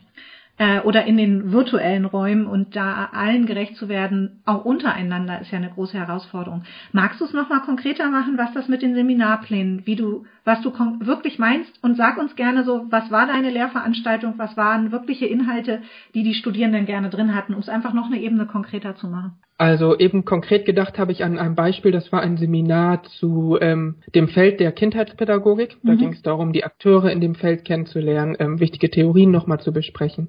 Äh, 0.61 0.81
oder 0.81 1.07
in 1.07 1.17
den 1.17 1.53
virtuellen 1.53 2.05
Räumen 2.05 2.47
und 2.47 2.77
da 2.77 3.09
allen 3.15 3.47
gerecht 3.47 3.77
zu 3.77 3.89
werden, 3.89 4.43
auch 4.45 4.67
untereinander, 4.67 5.41
ist 5.41 5.51
ja 5.51 5.57
eine 5.57 5.71
große 5.71 5.97
Herausforderung. 5.97 6.65
Magst 6.93 7.19
du 7.19 7.25
es 7.25 7.33
nochmal 7.33 7.63
konkreter 7.63 8.11
machen, 8.11 8.37
was 8.37 8.53
das 8.53 8.69
mit 8.69 8.83
den 8.83 8.95
Seminarplänen, 8.95 9.87
wie 9.87 9.97
du, 9.97 10.27
was 10.45 10.61
du 10.63 10.71
wirklich 11.01 11.39
meinst 11.39 11.73
und 11.83 11.97
sag 11.97 12.19
uns 12.19 12.37
gerne 12.37 12.65
so, 12.65 12.87
was 12.91 13.11
war 13.11 13.27
deine 13.27 13.51
Lehrveranstaltung, 13.51 14.35
was 14.37 14.57
waren 14.57 14.93
wirkliche 14.93 15.27
Inhalte, 15.27 15.83
die 16.15 16.23
die 16.23 16.35
Studierenden 16.35 16.87
gerne 16.87 17.11
drin 17.11 17.35
hatten, 17.35 17.55
um 17.55 17.61
es 17.61 17.69
einfach 17.69 17.93
noch 17.93 18.07
eine 18.07 18.21
Ebene 18.21 18.47
konkreter 18.47 18.97
zu 18.97 19.09
machen. 19.09 19.33
Also 19.59 19.99
eben 19.99 20.25
konkret 20.25 20.65
gedacht 20.65 20.99
habe 20.99 21.13
ich 21.13 21.23
an 21.23 21.39
ein 21.39 21.55
Beispiel, 21.55 21.93
das 21.93 22.11
war 22.13 22.23
ein 22.23 22.39
Seminar 22.39 23.03
zu 23.03 23.59
ähm, 23.61 23.97
dem 24.15 24.29
Feld 24.29 24.59
der 24.59 24.73
Kindheitspädagogik. 24.73 25.77
Da 25.83 25.93
mhm. 25.93 25.99
ging 25.99 26.13
es 26.15 26.23
darum, 26.23 26.55
die 26.55 26.65
Akteure 26.65 27.11
in 27.11 27.21
dem 27.21 27.35
Feld 27.35 27.67
kennenzulernen, 27.67 28.37
ähm, 28.39 28.59
wichtige 28.59 28.91
Theorien 28.91 29.31
nochmal 29.31 29.61
zu 29.61 29.73
besprechen. 29.73 30.29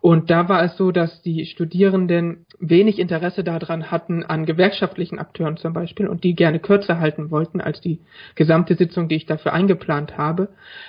Und 0.00 0.30
da 0.30 0.48
war 0.48 0.62
es 0.62 0.76
so, 0.76 0.92
dass 0.92 1.22
die 1.22 1.46
Studierenden 1.46 2.46
wenig 2.60 2.98
Interesse 2.98 3.42
daran 3.42 3.90
hatten, 3.90 4.24
an 4.24 4.46
gewerkschaftlichen 4.46 5.18
Akteuren 5.18 5.56
zum 5.56 5.72
Beispiel, 5.72 6.06
und 6.06 6.24
die 6.24 6.34
gerne 6.34 6.60
kürzer 6.60 7.00
halten 7.00 7.30
wollten 7.30 7.60
als 7.60 7.80
die 7.80 8.00
gesamte 8.34 8.74
Sitzung, 8.74 9.08
die 9.08 9.16
ich 9.16 9.26
dafür 9.26 9.52
eingeplant 9.52 10.16
habe, 10.16 10.48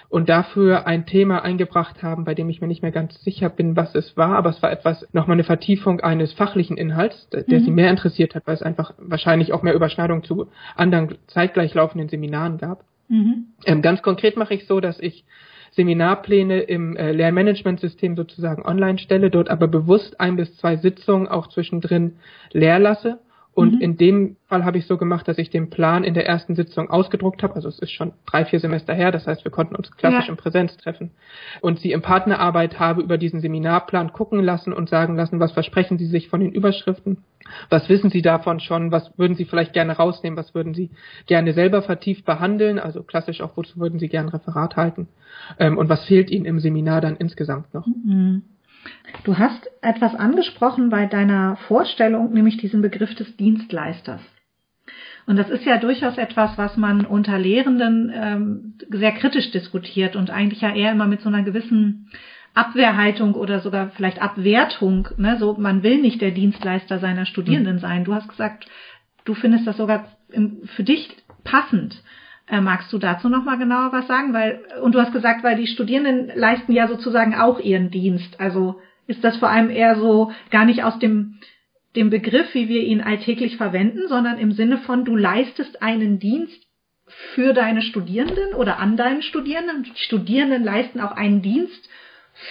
und 0.10 0.30
dafür 0.30 0.86
ein 0.86 1.06
Thema 1.06 1.44
eingebracht 1.44 2.04
haben, 2.04 2.24
bei 2.24 2.36
dem 2.36 2.50
ich 2.50 2.62
mir 2.62 2.68
nicht 2.68 2.82
mehr 2.82 2.92
ganz 2.92 3.20
sicher 3.24 3.50
bin, 3.50 3.76
was 3.76 3.96
es 3.96 4.16
war, 4.16 4.36
aber 4.36 4.50
es 4.50 4.62
war 4.62 4.72
etwas, 4.72 5.08
nochmal 5.14 5.36
eine 5.36 5.44
Vertiefung 5.44 6.02
eines 6.02 6.34
fachlichen 6.34 6.78
Inhalts, 6.78 7.30
der 7.30 7.44
mhm. 7.48 7.66
sie 7.66 7.72
mehr 7.72 7.90
interessiert 7.90 8.36
hat, 8.36 8.46
weil 8.46 8.56
es 8.56 8.64
einfach 8.64 8.94
wahrscheinlich 8.98 9.54
auch 9.54 9.64
mehr 9.64 9.74
Überschneidung 9.74 10.24
zu 10.24 10.48
anderen 10.76 11.18
zeitgleich 11.28 11.74
laufenden 11.74 12.10
Seminaren 12.10 12.58
gab. 12.58 12.84
Mhm. 13.08 13.48
Ähm, 13.66 13.82
ganz 13.82 14.02
konkret 14.02 14.38
mache 14.38 14.54
ich 14.54 14.68
so, 14.68 14.80
dass 14.80 15.00
ich 15.00 15.26
Seminarpläne 15.72 16.62
im 16.62 16.96
äh, 16.96 17.12
Lernmanagementsystem 17.12 18.16
sozusagen 18.16 18.66
online 18.66 19.00
stelle, 19.00 19.30
dort 19.30 19.50
aber 19.50 19.68
bewusst 19.68 20.20
ein 20.20 20.36
bis 20.36 20.56
zwei 20.58 20.78
Sitzungen 20.78 21.28
auch 21.28 21.48
zwischendrin 21.48 22.16
leer 22.52 22.80
lasse. 22.80 23.20
Und 23.60 23.76
mhm. 23.76 23.82
in 23.82 23.98
dem 23.98 24.38
Fall 24.48 24.64
habe 24.64 24.78
ich 24.78 24.88
so 24.88 24.96
gemacht, 24.98 25.28
dass 25.28 25.38
ich 25.38 25.50
den 25.50 25.70
Plan 25.70 26.06
in 26.06 26.14
der 26.14 26.26
ersten 26.26 26.56
Sitzung 26.56 26.90
ausgedruckt 26.90 27.44
habe. 27.44 27.56
Also 27.56 27.68
es 27.68 27.78
ist 27.80 27.92
schon 27.92 28.14
drei, 28.26 28.46
vier 28.46 28.62
Semester 28.62 28.94
her. 28.94 29.12
Das 29.12 29.28
heißt, 29.28 29.44
wir 29.44 29.52
konnten 29.52 29.76
uns 29.76 29.92
klassisch 29.92 30.28
ja. 30.28 30.32
in 30.32 30.38
Präsenz 30.38 30.78
treffen. 30.78 31.12
Und 31.60 31.80
sie 31.80 31.92
im 31.92 32.02
Partnerarbeit 32.02 32.80
habe 32.80 33.02
über 33.02 33.18
diesen 33.18 33.42
Seminarplan 33.42 34.14
gucken 34.14 34.42
lassen 34.42 34.72
und 34.72 34.88
sagen 34.88 35.18
lassen, 35.18 35.42
was 35.42 35.52
versprechen 35.52 35.98
sie 35.98 36.06
sich 36.06 36.30
von 36.30 36.40
den 36.40 36.54
Überschriften? 36.54 37.18
Was 37.70 37.90
wissen 37.90 38.10
sie 38.10 38.22
davon 38.22 38.62
schon? 38.62 38.94
Was 38.94 39.12
würden 39.18 39.36
sie 39.36 39.44
vielleicht 39.44 39.74
gerne 39.74 39.98
rausnehmen? 39.98 40.38
Was 40.38 40.56
würden 40.56 40.74
sie 40.74 40.90
gerne 41.26 41.52
selber 41.52 41.82
vertieft 41.82 42.24
behandeln? 42.24 42.80
Also 42.80 43.04
klassisch 43.04 43.42
auch, 43.42 43.58
wozu 43.58 43.78
würden 43.78 44.00
sie 44.00 44.08
gerne 44.08 44.32
Referat 44.34 44.78
halten? 44.78 45.10
Ähm, 45.60 45.78
und 45.78 45.90
was 45.90 46.06
fehlt 46.06 46.32
ihnen 46.32 46.46
im 46.46 46.62
Seminar 46.62 47.02
dann 47.02 47.18
insgesamt 47.18 47.74
noch? 47.74 47.86
Mhm. 47.86 48.44
Du 49.24 49.38
hast 49.38 49.70
etwas 49.82 50.16
angesprochen 50.16 50.90
bei 50.90 51.06
deiner 51.06 51.58
Vorstellung, 51.68 52.34
nämlich 52.34 52.58
diesen 52.58 52.82
Begriff 52.82 53.14
des 53.16 53.36
Dienstleisters. 53.38 54.22
Und 55.26 55.36
das 55.36 55.50
ist 55.50 55.66
ja 55.66 55.78
durchaus 55.78 56.18
etwas, 56.18 56.58
was 56.58 56.76
man 56.78 57.06
unter 57.06 57.38
Lehrenden 57.38 58.12
ähm, 58.14 58.74
sehr 58.90 59.12
kritisch 59.12 59.52
diskutiert 59.52 60.16
und 60.16 60.32
eigentlich 60.32 60.62
ja 60.62 60.74
eher 60.74 60.92
immer 60.92 61.06
mit 61.06 61.22
so 61.22 61.30
einer 61.30 61.44
gewissen 61.44 62.10
Abwehrhaltung 62.56 63.36
oder 63.36 63.60
sogar 63.60 63.92
vielleicht 63.92 64.22
Abwertung. 64.22 65.08
Ne? 65.18 65.38
So, 65.38 65.54
man 65.54 65.84
will 65.84 66.02
nicht 66.02 66.22
der 66.22 66.32
Dienstleister 66.32 67.00
seiner 67.00 67.26
Studierenden 67.26 67.76
mhm. 67.76 67.80
sein. 67.80 68.04
Du 68.06 68.16
hast 68.16 68.28
gesagt, 68.28 68.68
du 69.26 69.36
findest 69.36 69.68
das 69.68 69.78
sogar 69.78 70.08
für 70.76 70.84
dich 70.84 71.16
passend. 71.44 72.02
Äh, 72.50 72.62
magst 72.62 72.92
du 72.92 72.98
dazu 72.98 73.30
noch 73.30 73.44
mal 73.44 73.58
genauer 73.58 73.92
was 73.92 74.08
sagen? 74.08 74.34
Weil 74.34 74.62
und 74.82 74.96
du 74.96 75.00
hast 75.00 75.14
gesagt, 75.14 75.44
weil 75.44 75.58
die 75.58 75.68
Studierenden 75.68 76.32
leisten 76.36 76.72
ja 76.72 76.88
sozusagen 76.88 77.36
auch 77.36 77.60
ihren 77.60 77.92
Dienst. 77.92 78.40
Also 78.40 78.80
ist 79.08 79.24
das 79.24 79.38
vor 79.38 79.50
allem 79.50 79.70
eher 79.70 79.96
so 79.96 80.32
gar 80.50 80.66
nicht 80.66 80.84
aus 80.84 80.98
dem, 81.00 81.40
dem 81.96 82.10
Begriff, 82.10 82.54
wie 82.54 82.68
wir 82.68 82.84
ihn 82.84 83.02
alltäglich 83.02 83.58
verwenden, 83.58 84.08
sondern 84.08 84.38
im 84.38 84.52
Sinne 84.52 84.80
von, 84.80 85.06
du 85.06 85.16
leistest 85.16 85.82
einen 85.82 86.20
Dienst 86.20 86.68
für 87.34 87.54
deine 87.54 87.82
Studierenden 87.82 88.54
oder 88.54 88.78
an 88.78 88.98
deinen 88.98 89.22
Studierenden. 89.22 89.84
Die 89.84 89.96
Studierenden 89.96 90.64
leisten 90.64 91.02
auch 91.02 91.12
einen 91.12 91.42
Dienst 91.42 91.90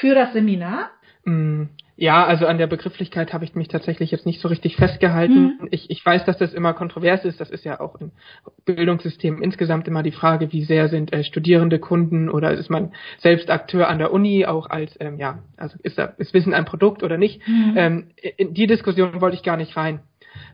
für 0.01 0.15
das 0.15 0.33
Seminar. 0.33 0.91
Mm, 1.25 1.65
ja, 2.01 2.25
also 2.25 2.47
an 2.47 2.59
der 2.59 2.69
Begrifflichkeit 2.69 3.33
habe 3.33 3.45
ich 3.45 3.57
mich 3.57 3.67
tatsächlich 3.67 4.13
jetzt 4.13 4.25
nicht 4.25 4.41
so 4.41 4.47
richtig 4.47 4.77
festgehalten. 4.77 5.59
Mhm. 5.61 5.69
Ich, 5.73 5.91
ich 5.91 6.07
weiß, 6.07 6.25
dass 6.27 6.39
das 6.39 6.55
immer 6.55 6.73
kontrovers 6.73 7.25
ist. 7.25 7.41
Das 7.41 7.51
ist 7.51 7.65
ja 7.65 7.81
auch 7.81 7.97
im 7.97 8.13
Bildungssystem 8.65 9.43
insgesamt 9.43 9.89
immer 9.89 10.05
die 10.05 10.13
Frage, 10.13 10.53
wie 10.53 10.63
sehr 10.63 10.89
sind 10.89 11.13
äh, 11.13 11.25
Studierende 11.25 11.81
Kunden 11.81 12.31
oder 12.31 12.53
ist 12.53 12.71
man 12.71 12.93
selbst 13.19 13.51
Akteur 13.51 13.89
an 13.89 13.99
der 13.99 14.13
Uni, 14.13 14.47
auch 14.47 14.71
als, 14.71 14.97
ähm, 15.01 15.19
ja, 15.19 15.41
also 15.57 15.77
ist, 15.83 15.99
da, 15.99 16.15
ist 16.19 16.33
Wissen 16.35 16.55
ein 16.55 16.67
Produkt 16.67 17.03
oder 17.03 17.19
nicht. 17.19 17.41
Mhm. 17.49 17.75
Ähm, 17.77 18.07
in 18.37 18.55
die 18.55 18.69
Diskussion 18.69 19.21
wollte 19.21 19.37
ich 19.37 19.43
gar 19.43 19.57
nicht 19.57 19.77
rein 19.77 19.99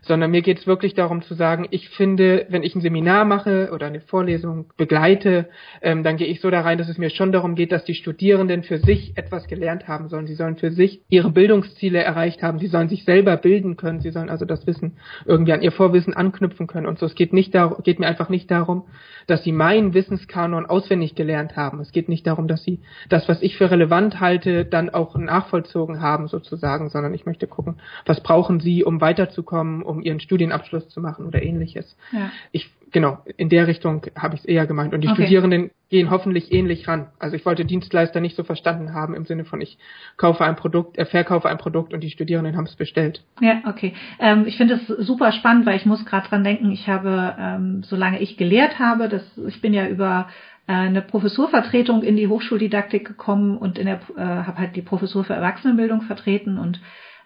sondern 0.01 0.31
mir 0.31 0.41
geht 0.41 0.59
es 0.59 0.67
wirklich 0.67 0.93
darum 0.93 1.21
zu 1.21 1.33
sagen, 1.33 1.67
ich 1.71 1.89
finde, 1.89 2.45
wenn 2.49 2.63
ich 2.63 2.75
ein 2.75 2.81
Seminar 2.81 3.25
mache 3.25 3.69
oder 3.73 3.87
eine 3.87 4.01
Vorlesung 4.01 4.65
begleite, 4.77 5.49
ähm, 5.81 6.03
dann 6.03 6.17
gehe 6.17 6.27
ich 6.27 6.41
so 6.41 6.49
da 6.49 6.61
rein, 6.61 6.77
dass 6.77 6.89
es 6.89 6.97
mir 6.97 7.09
schon 7.09 7.31
darum 7.31 7.55
geht, 7.55 7.71
dass 7.71 7.85
die 7.85 7.95
Studierenden 7.95 8.63
für 8.63 8.77
sich 8.77 9.17
etwas 9.17 9.47
gelernt 9.47 9.87
haben 9.87 10.09
sollen. 10.09 10.27
Sie 10.27 10.35
sollen 10.35 10.57
für 10.57 10.71
sich 10.71 11.01
ihre 11.09 11.31
Bildungsziele 11.31 12.01
erreicht 12.01 12.43
haben. 12.43 12.59
Sie 12.59 12.67
sollen 12.67 12.89
sich 12.89 13.03
selber 13.03 13.37
bilden 13.37 13.77
können. 13.77 14.01
Sie 14.01 14.11
sollen 14.11 14.29
also 14.29 14.45
das 14.45 14.67
Wissen 14.67 14.97
irgendwie 15.25 15.53
an 15.53 15.61
ihr 15.61 15.71
Vorwissen 15.71 16.13
anknüpfen 16.13 16.67
können 16.67 16.85
und 16.85 16.99
so. 16.99 17.05
Es 17.05 17.15
geht 17.15 17.33
nicht 17.33 17.53
darum, 17.55 17.83
geht 17.83 17.99
mir 17.99 18.07
einfach 18.07 18.29
nicht 18.29 18.49
darum, 18.51 18.83
dass 19.27 19.43
sie 19.43 19.51
meinen 19.51 19.93
Wissenskanon 19.93 20.65
auswendig 20.65 21.15
gelernt 21.15 21.55
haben. 21.55 21.79
Es 21.79 21.91
geht 21.91 22.09
nicht 22.09 22.27
darum, 22.27 22.47
dass 22.47 22.63
sie 22.63 22.81
das, 23.09 23.27
was 23.27 23.41
ich 23.41 23.57
für 23.57 23.71
relevant 23.71 24.19
halte, 24.19 24.65
dann 24.65 24.89
auch 24.89 25.15
nachvollzogen 25.15 26.01
haben 26.01 26.27
sozusagen, 26.27 26.89
sondern 26.89 27.13
ich 27.13 27.25
möchte 27.25 27.47
gucken, 27.47 27.77
was 28.05 28.21
brauchen 28.21 28.59
sie, 28.59 28.83
um 28.83 29.01
weiterzukommen, 29.01 29.74
um 29.83 30.01
ihren 30.01 30.19
Studienabschluss 30.19 30.89
zu 30.89 31.01
machen 31.01 31.25
oder 31.25 31.41
ähnliches. 31.41 31.97
Ja. 32.11 32.31
Ich 32.51 32.69
genau, 32.95 33.19
in 33.35 33.49
der 33.49 33.67
Richtung 33.67 34.05
habe 34.17 34.35
ich 34.35 34.41
es 34.41 34.45
eher 34.45 34.65
gemeint. 34.65 34.93
Und 34.93 35.01
die 35.01 35.09
okay. 35.09 35.23
Studierenden 35.23 35.71
gehen 35.89 36.09
hoffentlich 36.09 36.53
ähnlich 36.53 36.87
ran. 36.87 37.07
Also 37.19 37.35
ich 37.35 37.45
wollte 37.45 37.65
Dienstleister 37.65 38.21
nicht 38.21 38.37
so 38.37 38.45
verstanden 38.45 38.93
haben 38.93 39.13
im 39.13 39.25
Sinne 39.25 39.43
von 39.43 39.59
ich 39.59 39.77
kaufe 40.15 40.45
ein 40.45 40.55
Produkt, 40.55 40.97
äh, 40.97 41.05
verkaufe 41.05 41.49
ein 41.49 41.57
Produkt 41.57 41.93
und 41.93 42.01
die 42.01 42.09
Studierenden 42.09 42.55
haben 42.55 42.65
es 42.65 42.75
bestellt. 42.77 43.21
Ja, 43.41 43.61
okay. 43.65 43.93
Ähm, 44.17 44.45
ich 44.47 44.55
finde 44.55 44.75
es 44.75 44.87
super 44.87 45.33
spannend, 45.33 45.65
weil 45.65 45.75
ich 45.75 45.85
muss 45.85 46.05
gerade 46.05 46.29
dran 46.29 46.45
denken, 46.45 46.71
ich 46.71 46.87
habe, 46.87 47.35
ähm, 47.37 47.83
solange 47.83 48.21
ich 48.21 48.37
gelehrt 48.37 48.79
habe, 48.79 49.09
das, 49.09 49.23
ich 49.45 49.59
bin 49.61 49.73
ja 49.73 49.87
über 49.87 50.29
äh, 50.67 50.71
eine 50.71 51.01
Professurvertretung 51.01 52.01
in 52.01 52.15
die 52.15 52.29
Hochschuldidaktik 52.29 53.05
gekommen 53.05 53.57
und 53.57 53.77
in 53.77 53.87
der 53.87 53.99
äh, 54.15 54.21
habe 54.21 54.57
halt 54.57 54.75
die 54.77 54.81
Professur 54.81 55.25
für 55.25 55.33
Erwachsenenbildung 55.33 56.03
vertreten 56.03 56.57
und 56.57 56.79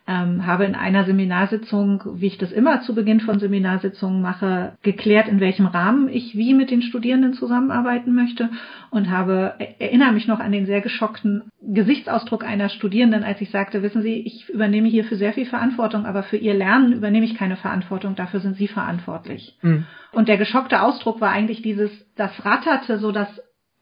ähm, 0.09 0.47
habe 0.47 0.65
in 0.65 0.73
einer 0.73 1.05
Seminarsitzung, 1.05 2.01
wie 2.15 2.25
ich 2.25 2.39
das 2.39 2.51
immer 2.51 2.81
zu 2.81 2.95
Beginn 2.95 3.19
von 3.19 3.39
Seminarsitzungen 3.39 4.23
mache, 4.23 4.73
geklärt, 4.81 5.27
in 5.27 5.39
welchem 5.39 5.67
Rahmen 5.67 6.09
ich 6.09 6.35
wie 6.35 6.55
mit 6.55 6.71
den 6.71 6.81
Studierenden 6.81 7.33
zusammenarbeiten 7.33 8.15
möchte 8.15 8.49
und 8.89 9.11
habe, 9.11 9.53
erinnere 9.77 10.11
mich 10.13 10.27
noch 10.27 10.39
an 10.39 10.51
den 10.51 10.65
sehr 10.65 10.81
geschockten 10.81 11.43
Gesichtsausdruck 11.61 12.43
einer 12.43 12.69
Studierenden, 12.69 13.23
als 13.23 13.39
ich 13.39 13.51
sagte, 13.51 13.83
wissen 13.83 14.01
Sie, 14.01 14.15
ich 14.15 14.49
übernehme 14.49 14.87
hier 14.87 15.03
für 15.03 15.15
sehr 15.15 15.33
viel 15.33 15.45
Verantwortung, 15.45 16.07
aber 16.07 16.23
für 16.23 16.37
Ihr 16.37 16.55
Lernen 16.55 16.93
übernehme 16.93 17.27
ich 17.27 17.35
keine 17.35 17.55
Verantwortung, 17.55 18.15
dafür 18.15 18.39
sind 18.39 18.57
Sie 18.57 18.67
verantwortlich. 18.67 19.59
Mhm. 19.61 19.85
Und 20.11 20.27
der 20.27 20.37
geschockte 20.37 20.81
Ausdruck 20.81 21.21
war 21.21 21.29
eigentlich 21.29 21.61
dieses, 21.61 21.91
das 22.15 22.31
ratterte 22.43 22.97
so 22.97 23.11
das 23.11 23.27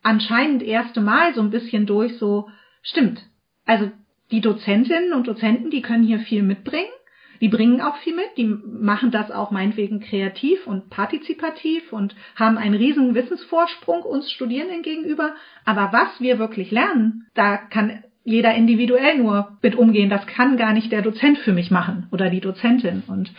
anscheinend 0.03 0.61
erste 0.61 0.99
Mal 0.99 1.33
so 1.33 1.41
ein 1.41 1.51
bisschen 1.51 1.85
durch, 1.85 2.17
so, 2.17 2.49
stimmt. 2.83 3.21
Also 3.65 3.91
die 4.31 4.41
Dozentinnen 4.41 5.13
und 5.13 5.27
Dozenten, 5.27 5.69
die 5.69 5.81
können 5.81 6.03
hier 6.03 6.19
viel 6.19 6.43
mitbringen. 6.43 6.91
Die 7.39 7.49
bringen 7.49 7.81
auch 7.81 7.97
viel 7.97 8.15
mit, 8.15 8.35
die 8.35 8.45
machen 8.45 9.11
das 9.11 9.29
auch 9.29 9.51
meinetwegen 9.51 9.99
kreativ 9.99 10.65
und 10.65 10.89
partizipativ 10.89 11.93
und 11.93 12.15
haben 12.35 12.57
einen 12.57 12.73
riesen 12.73 13.13
Wissensvorsprung 13.13 14.01
uns 14.01 14.31
Studierenden 14.31 14.81
gegenüber. 14.81 15.35
Aber 15.63 15.89
was 15.91 16.19
wir 16.19 16.39
wirklich 16.39 16.71
lernen, 16.71 17.27
da 17.35 17.57
kann 17.57 18.03
jeder 18.23 18.53
individuell 18.55 19.17
nur 19.17 19.57
mit 19.61 19.75
umgehen. 19.75 20.09
Das 20.09 20.27
kann 20.27 20.57
gar 20.57 20.73
nicht 20.73 20.91
der 20.91 21.01
Dozent 21.01 21.37
für 21.37 21.53
mich 21.53 21.71
machen 21.71 22.07
oder 22.11 22.29
die 22.29 22.41
Dozentin. 22.41 23.03
Und 23.07 23.31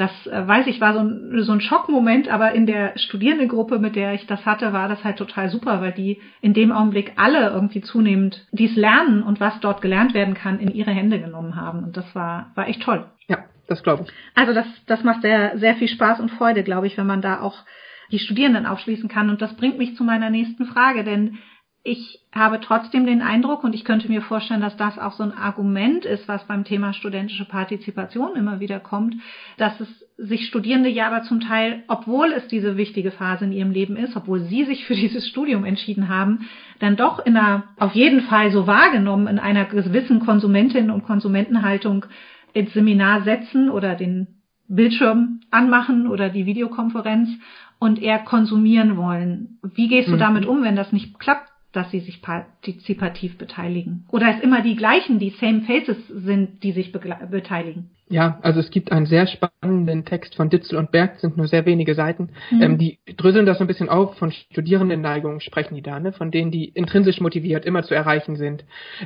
das 0.00 0.26
äh, 0.26 0.46
weiß 0.46 0.66
ich, 0.66 0.80
war 0.80 0.94
so 0.94 1.00
ein, 1.00 1.42
so 1.42 1.52
ein 1.52 1.60
Schockmoment, 1.60 2.28
aber 2.28 2.52
in 2.52 2.64
der 2.64 2.96
Studierendengruppe, 2.98 3.78
mit 3.78 3.96
der 3.96 4.14
ich 4.14 4.26
das 4.26 4.46
hatte, 4.46 4.72
war 4.72 4.88
das 4.88 5.04
halt 5.04 5.18
total 5.18 5.50
super, 5.50 5.82
weil 5.82 5.92
die 5.92 6.20
in 6.40 6.54
dem 6.54 6.72
Augenblick 6.72 7.12
alle 7.16 7.50
irgendwie 7.50 7.82
zunehmend 7.82 8.46
dies 8.50 8.74
Lernen 8.76 9.22
und 9.22 9.40
was 9.40 9.60
dort 9.60 9.82
gelernt 9.82 10.14
werden 10.14 10.32
kann, 10.32 10.58
in 10.58 10.72
ihre 10.72 10.90
Hände 10.90 11.20
genommen 11.20 11.54
haben. 11.54 11.84
Und 11.84 11.98
das 11.98 12.14
war, 12.14 12.50
war 12.54 12.66
echt 12.66 12.82
toll. 12.82 13.04
Ja, 13.28 13.44
das 13.68 13.82
glaube 13.82 14.04
ich. 14.04 14.12
Also 14.34 14.54
das, 14.54 14.66
das 14.86 15.04
macht 15.04 15.20
sehr, 15.20 15.58
sehr 15.58 15.74
viel 15.74 15.88
Spaß 15.88 16.18
und 16.20 16.30
Freude, 16.30 16.62
glaube 16.62 16.86
ich, 16.86 16.96
wenn 16.96 17.06
man 17.06 17.20
da 17.20 17.40
auch 17.40 17.62
die 18.10 18.18
Studierenden 18.18 18.64
aufschließen 18.64 19.08
kann. 19.10 19.28
Und 19.28 19.42
das 19.42 19.54
bringt 19.54 19.76
mich 19.76 19.96
zu 19.96 20.02
meiner 20.02 20.30
nächsten 20.30 20.64
Frage, 20.64 21.04
denn 21.04 21.38
ich 21.82 22.20
habe 22.32 22.60
trotzdem 22.60 23.06
den 23.06 23.22
Eindruck, 23.22 23.64
und 23.64 23.74
ich 23.74 23.84
könnte 23.84 24.08
mir 24.08 24.20
vorstellen, 24.20 24.60
dass 24.60 24.76
das 24.76 24.98
auch 24.98 25.12
so 25.12 25.22
ein 25.22 25.32
Argument 25.32 26.04
ist, 26.04 26.28
was 26.28 26.46
beim 26.46 26.64
Thema 26.64 26.92
studentische 26.92 27.46
Partizipation 27.46 28.36
immer 28.36 28.60
wieder 28.60 28.80
kommt, 28.80 29.14
dass 29.56 29.80
es 29.80 29.88
sich 30.18 30.46
Studierende 30.46 30.90
ja 30.90 31.06
aber 31.06 31.22
zum 31.22 31.40
Teil, 31.40 31.82
obwohl 31.88 32.32
es 32.32 32.46
diese 32.48 32.76
wichtige 32.76 33.10
Phase 33.10 33.46
in 33.46 33.52
ihrem 33.52 33.70
Leben 33.70 33.96
ist, 33.96 34.14
obwohl 34.14 34.40
sie 34.40 34.64
sich 34.64 34.84
für 34.84 34.94
dieses 34.96 35.26
Studium 35.28 35.64
entschieden 35.64 36.08
haben, 36.10 36.48
dann 36.80 36.96
doch 36.96 37.24
in 37.24 37.36
einer, 37.36 37.64
auf 37.78 37.94
jeden 37.94 38.22
Fall 38.22 38.50
so 38.52 38.66
wahrgenommen, 38.66 39.26
in 39.26 39.38
einer 39.38 39.64
gewissen 39.64 40.20
Konsumentinnen- 40.20 40.90
und 40.90 41.04
Konsumentenhaltung 41.04 42.04
ins 42.52 42.74
Seminar 42.74 43.22
setzen 43.22 43.70
oder 43.70 43.94
den 43.94 44.26
Bildschirm 44.68 45.40
anmachen 45.50 46.06
oder 46.06 46.28
die 46.28 46.46
Videokonferenz 46.46 47.30
und 47.78 48.00
eher 48.00 48.18
konsumieren 48.18 48.96
wollen. 48.96 49.58
Wie 49.62 49.88
gehst 49.88 50.08
du 50.08 50.14
mhm. 50.14 50.20
damit 50.20 50.46
um, 50.46 50.62
wenn 50.62 50.76
das 50.76 50.92
nicht 50.92 51.18
klappt? 51.18 51.49
Dass 51.72 51.90
sie 51.90 52.00
sich 52.00 52.22
partizipativ 52.22 53.38
beteiligen. 53.38 54.06
Oder 54.10 54.34
es 54.36 54.42
immer 54.42 54.62
die 54.62 54.76
gleichen, 54.76 55.18
die 55.18 55.30
Same 55.30 55.62
Faces 55.62 55.96
sind, 56.08 56.62
die 56.62 56.72
sich 56.72 56.92
beteiligen. 56.92 57.90
Ja, 58.12 58.40
also 58.42 58.58
es 58.58 58.72
gibt 58.72 58.90
einen 58.90 59.06
sehr 59.06 59.28
spannenden 59.28 60.04
Text 60.04 60.34
von 60.34 60.50
Ditzel 60.50 60.76
und 60.78 60.90
Berg, 60.90 61.20
sind 61.20 61.36
nur 61.36 61.46
sehr 61.46 61.64
wenige 61.64 61.94
Seiten. 61.94 62.30
Mhm. 62.50 62.62
Ähm, 62.62 62.78
die 62.78 62.98
dröseln 63.16 63.46
das 63.46 63.58
so 63.58 63.64
ein 63.64 63.68
bisschen 63.68 63.88
auf, 63.88 64.18
von 64.18 64.32
Studierendenneigungen 64.32 65.40
sprechen 65.40 65.76
die 65.76 65.82
da, 65.82 66.00
ne? 66.00 66.12
von 66.12 66.32
denen, 66.32 66.50
die 66.50 66.64
intrinsisch 66.64 67.20
motiviert 67.20 67.64
immer 67.64 67.84
zu 67.84 67.94
erreichen 67.94 68.34
sind, 68.34 68.64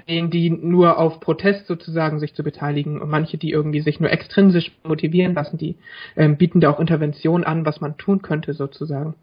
denen, 0.09 0.31
die 0.31 0.49
nur 0.49 0.97
auf 0.97 1.21
Protest 1.21 1.67
sozusagen 1.67 2.19
sich 2.19 2.33
zu 2.33 2.43
beteiligen 2.43 2.99
und 2.99 3.11
manche, 3.11 3.37
die 3.37 3.51
irgendwie 3.51 3.83
sich 3.83 4.01
nur 4.01 4.11
extrinsisch 4.11 4.73
motivieren 4.85 5.35
lassen, 5.35 5.59
die 5.59 5.77
ähm, 6.17 6.39
bieten 6.39 6.61
da 6.61 6.71
auch 6.71 6.81
Intervention 6.81 7.45
an, 7.45 7.67
was 7.67 7.83
man 7.83 7.99
tun 7.99 8.23
könnte 8.23 8.55
sozusagen. 8.55 9.17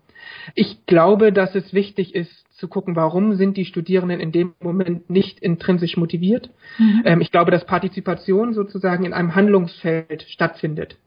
Ich 0.56 0.86
glaube, 0.86 1.32
dass 1.32 1.56
es 1.56 1.74
wichtig 1.74 2.16
ist, 2.16 2.32
zu 2.58 2.68
gucken, 2.68 2.96
warum 2.96 3.34
sind 3.36 3.58
die 3.58 3.66
Studierenden 3.66 4.20
in 4.20 4.32
dem 4.32 4.54
Moment 4.60 5.10
nicht 5.10 5.40
intrinsisch 5.40 5.98
motiviert. 5.98 6.52
Mhm. 6.78 7.02
Ähm, 7.06 7.22
ich 7.22 7.32
glaube, 7.32 7.50
dass 7.50 7.66
Partizipation 7.66 8.54
sozusagen 8.54 9.04
in 9.04 9.14
einem 9.14 9.34
Handlungsfeld 9.34 10.24
stattfindet 10.30 10.98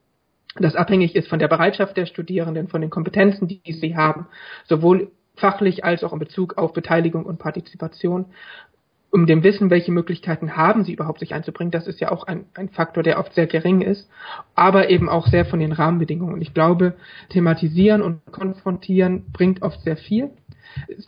das 0.57 0.77
abhängig 0.77 1.17
ist 1.17 1.29
von 1.29 1.39
der 1.39 1.49
Bereitschaft 1.49 1.97
der 1.97 2.07
Studierenden, 2.07 2.69
von 2.69 2.81
den 2.81 2.91
Kompetenzen, 2.91 3.49
die 3.49 3.61
sie 3.73 3.97
haben, 3.97 4.27
sowohl 4.65 5.11
fachlich 5.37 5.85
als 5.85 6.05
auch 6.05 6.13
in 6.13 6.19
Bezug 6.19 6.57
auf 6.59 6.73
Beteiligung 6.73 7.27
und 7.27 7.39
Partizipation 7.39 8.27
um 9.15 9.27
dem 9.27 9.45
Wissen, 9.45 9.71
welche 9.71 9.93
Möglichkeiten 9.93 10.57
haben 10.57 10.83
sie 10.83 10.93
überhaupt, 10.93 11.21
sich 11.21 11.35
einzubringen, 11.35 11.71
das 11.71 11.87
ist 11.87 12.01
ja 12.01 12.11
auch 12.11 12.27
ein, 12.27 12.47
ein 12.55 12.69
Faktor, 12.69 13.05
der 13.05 13.21
oft 13.21 13.33
sehr 13.33 13.47
gering 13.47 13.81
ist, 13.81 14.11
aber 14.57 14.91
eben 14.91 15.09
auch 15.09 15.29
sehr 15.29 15.45
von 15.45 15.61
den 15.61 15.71
Rahmenbedingungen. 15.71 16.43
Ich 16.43 16.53
glaube, 16.53 16.95
thematisieren 17.29 18.03
und 18.03 18.27
konfrontieren 18.33 19.27
bringt 19.33 19.63
oft 19.63 19.81
sehr 19.83 19.97
viel 19.97 20.33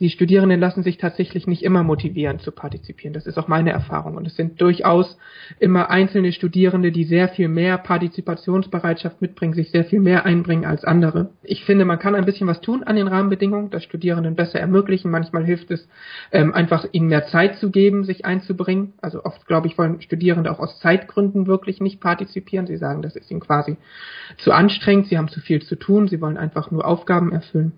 die 0.00 0.10
Studierenden 0.10 0.60
lassen 0.60 0.82
sich 0.82 0.98
tatsächlich 0.98 1.46
nicht 1.46 1.62
immer 1.62 1.82
motivieren 1.82 2.38
zu 2.38 2.52
partizipieren. 2.52 3.14
Das 3.14 3.26
ist 3.26 3.38
auch 3.38 3.48
meine 3.48 3.70
Erfahrung. 3.70 4.16
Und 4.16 4.26
es 4.26 4.36
sind 4.36 4.60
durchaus 4.60 5.18
immer 5.58 5.90
einzelne 5.90 6.32
Studierende, 6.32 6.92
die 6.92 7.04
sehr 7.04 7.28
viel 7.28 7.48
mehr 7.48 7.78
Partizipationsbereitschaft 7.78 9.20
mitbringen, 9.20 9.54
sich 9.54 9.70
sehr 9.70 9.84
viel 9.84 10.00
mehr 10.00 10.24
einbringen 10.24 10.64
als 10.64 10.84
andere. 10.84 11.30
Ich 11.42 11.64
finde, 11.64 11.84
man 11.84 11.98
kann 11.98 12.14
ein 12.14 12.24
bisschen 12.24 12.46
was 12.46 12.60
tun 12.60 12.84
an 12.84 12.96
den 12.96 13.08
Rahmenbedingungen, 13.08 13.70
das 13.70 13.84
Studierenden 13.84 14.36
besser 14.36 14.60
ermöglichen. 14.60 15.10
Manchmal 15.10 15.44
hilft 15.44 15.70
es, 15.70 15.88
ähm, 16.32 16.54
einfach 16.54 16.86
ihnen 16.92 17.08
mehr 17.08 17.26
Zeit 17.26 17.56
zu 17.56 17.70
geben, 17.70 17.95
sich 18.04 18.24
einzubringen. 18.24 18.94
Also 19.00 19.24
oft, 19.24 19.46
glaube 19.46 19.66
ich, 19.66 19.78
wollen 19.78 20.00
Studierende 20.00 20.50
auch 20.50 20.58
aus 20.58 20.80
Zeitgründen 20.80 21.46
wirklich 21.46 21.80
nicht 21.80 22.00
partizipieren. 22.00 22.66
Sie 22.66 22.76
sagen, 22.76 23.02
das 23.02 23.16
ist 23.16 23.30
ihnen 23.30 23.40
quasi 23.40 23.76
zu 24.38 24.52
anstrengend, 24.52 25.06
sie 25.06 25.18
haben 25.18 25.28
zu 25.28 25.40
viel 25.40 25.62
zu 25.62 25.76
tun, 25.76 26.08
sie 26.08 26.20
wollen 26.20 26.36
einfach 26.36 26.70
nur 26.70 26.86
Aufgaben 26.86 27.32
erfüllen. 27.32 27.72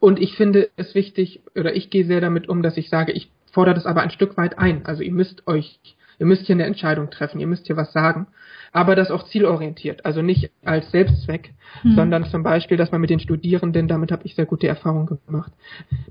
Und 0.00 0.20
ich 0.20 0.36
finde 0.36 0.70
es 0.76 0.94
wichtig, 0.94 1.40
oder 1.56 1.74
ich 1.74 1.90
gehe 1.90 2.04
sehr 2.04 2.20
damit 2.20 2.48
um, 2.48 2.62
dass 2.62 2.76
ich 2.76 2.88
sage, 2.88 3.12
ich 3.12 3.30
fordere 3.50 3.74
das 3.74 3.86
aber 3.86 4.02
ein 4.02 4.10
Stück 4.10 4.36
weit 4.36 4.58
ein. 4.58 4.86
Also 4.86 5.02
ihr 5.02 5.12
müsst 5.12 5.46
euch, 5.46 5.80
ihr 6.18 6.26
müsst 6.26 6.46
hier 6.46 6.54
eine 6.54 6.64
Entscheidung 6.64 7.10
treffen, 7.10 7.40
ihr 7.40 7.46
müsst 7.46 7.66
hier 7.66 7.76
was 7.76 7.92
sagen. 7.92 8.26
Aber 8.72 8.94
das 8.94 9.10
auch 9.10 9.24
zielorientiert, 9.24 10.04
also 10.04 10.20
nicht 10.20 10.50
als 10.62 10.90
Selbstzweck, 10.90 11.54
hm. 11.82 11.94
sondern 11.94 12.26
zum 12.26 12.42
Beispiel, 12.42 12.76
dass 12.76 12.92
man 12.92 13.00
mit 13.00 13.10
den 13.10 13.20
Studierenden, 13.20 13.88
damit 13.88 14.12
habe 14.12 14.26
ich 14.26 14.34
sehr 14.34 14.44
gute 14.44 14.68
Erfahrungen 14.68 15.18
gemacht, 15.26 15.52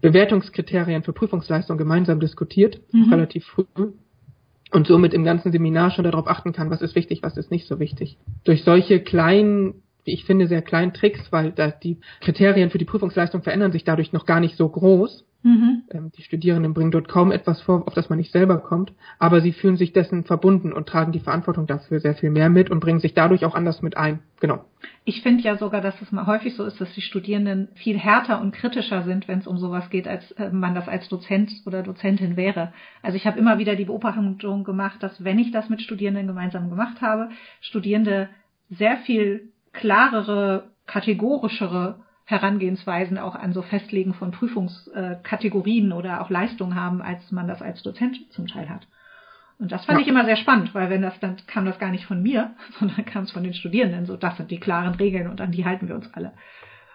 Bewertungskriterien 0.01 1.03
für 1.03 1.13
Prüfungsleistung 1.13 1.77
gemeinsam 1.77 2.19
diskutiert, 2.19 2.79
mhm. 2.91 3.13
relativ 3.13 3.45
früh 3.45 3.65
und 4.71 4.87
somit 4.87 5.13
im 5.13 5.23
ganzen 5.23 5.51
Seminar 5.51 5.91
schon 5.91 6.03
darauf 6.03 6.27
achten 6.27 6.51
kann, 6.51 6.69
was 6.69 6.81
ist 6.81 6.95
wichtig, 6.95 7.23
was 7.23 7.37
ist 7.37 7.51
nicht 7.51 7.67
so 7.67 7.79
wichtig. 7.79 8.17
Durch 8.43 8.63
solche 8.63 8.99
kleinen 8.99 9.75
wie 10.07 10.13
ich 10.13 10.23
finde, 10.23 10.47
sehr 10.47 10.61
kleinen 10.61 10.93
Tricks, 10.93 11.31
weil 11.31 11.51
da 11.51 11.69
die 11.69 11.99
Kriterien 12.21 12.69
für 12.69 12.77
die 12.77 12.85
Prüfungsleistung 12.85 13.43
verändern 13.43 13.73
sich 13.73 13.83
dadurch 13.83 14.13
noch 14.13 14.25
gar 14.25 14.39
nicht 14.39 14.55
so 14.55 14.67
groß. 14.67 15.25
Mhm. 15.43 15.83
Ähm, 15.91 16.11
die 16.17 16.23
Studierenden 16.23 16.73
bringen 16.73 16.91
dort 16.91 17.07
kaum 17.07 17.31
etwas 17.31 17.61
vor, 17.61 17.87
auf 17.87 17.93
das 17.93 18.09
man 18.09 18.17
nicht 18.17 18.31
selber 18.31 18.57
kommt, 18.57 18.93
aber 19.19 19.41
sie 19.41 19.51
fühlen 19.51 19.77
sich 19.77 19.93
dessen 19.93 20.23
verbunden 20.23 20.73
und 20.73 20.87
tragen 20.87 21.11
die 21.11 21.19
Verantwortung 21.19 21.67
dafür 21.67 21.99
sehr 21.99 22.15
viel 22.15 22.31
mehr 22.31 22.49
mit 22.49 22.71
und 22.71 22.79
bringen 22.79 22.99
sich 22.99 23.13
dadurch 23.13 23.45
auch 23.45 23.53
anders 23.53 23.81
mit 23.81 23.97
ein. 23.97 24.19
Genau. 24.39 24.65
Ich 25.05 25.21
finde 25.21 25.43
ja 25.43 25.57
sogar, 25.57 25.81
dass 25.81 26.01
es 26.01 26.11
mal 26.11 26.25
häufig 26.25 26.55
so 26.55 26.63
ist, 26.63 26.81
dass 26.81 26.91
die 26.93 27.01
Studierenden 27.01 27.67
viel 27.75 27.97
härter 27.97 28.41
und 28.41 28.53
kritischer 28.53 29.03
sind, 29.03 29.27
wenn 29.27 29.39
es 29.39 29.47
um 29.47 29.57
sowas 29.57 29.89
geht, 29.89 30.07
als 30.07 30.31
äh, 30.31 30.49
man 30.49 30.73
das 30.73 30.87
als 30.87 31.07
Dozent 31.09 31.51
oder 31.65 31.83
Dozentin 31.83 32.35
wäre. 32.35 32.73
Also 33.01 33.17
ich 33.17 33.27
habe 33.27 33.37
immer 33.37 33.59
wieder 33.59 33.75
die 33.75 33.85
Beobachtung 33.85 34.63
gemacht, 34.63 35.03
dass 35.03 35.23
wenn 35.23 35.37
ich 35.37 35.51
das 35.51 35.69
mit 35.69 35.81
Studierenden 35.81 36.27
gemeinsam 36.27 36.69
gemacht 36.69 37.01
habe, 37.01 37.29
Studierende 37.61 38.29
sehr 38.69 38.97
viel 38.97 39.49
klarere, 39.77 40.69
kategorischere 40.85 41.99
Herangehensweisen 42.25 43.17
auch 43.17 43.35
an 43.35 43.53
so 43.53 43.61
Festlegen 43.61 44.13
von 44.13 44.31
Prüfungskategorien 44.31 45.93
oder 45.93 46.21
auch 46.21 46.29
Leistungen 46.29 46.75
haben, 46.75 47.01
als 47.01 47.31
man 47.31 47.47
das 47.47 47.61
als 47.61 47.81
Dozent 47.83 48.17
zum 48.31 48.47
Teil 48.47 48.69
hat. 48.69 48.85
Und 49.59 49.71
das 49.71 49.85
fand 49.85 49.99
ja. 49.99 50.01
ich 50.03 50.09
immer 50.09 50.25
sehr 50.25 50.35
spannend, 50.35 50.75
weil 50.75 50.89
wenn 50.89 51.01
das 51.01 51.19
dann 51.19 51.37
kam 51.47 51.65
das 51.65 51.79
gar 51.79 51.89
nicht 51.89 52.05
von 52.05 52.21
mir, 52.21 52.51
sondern 52.79 53.05
kam 53.05 53.23
es 53.23 53.31
von 53.31 53.43
den 53.43 53.53
Studierenden. 53.53 54.05
So, 54.05 54.17
das 54.17 54.35
sind 54.37 54.51
die 54.51 54.59
klaren 54.59 54.95
Regeln 54.95 55.29
und 55.29 55.39
an 55.39 55.51
die 55.51 55.65
halten 55.65 55.87
wir 55.87 55.95
uns 55.95 56.13
alle. 56.13 56.33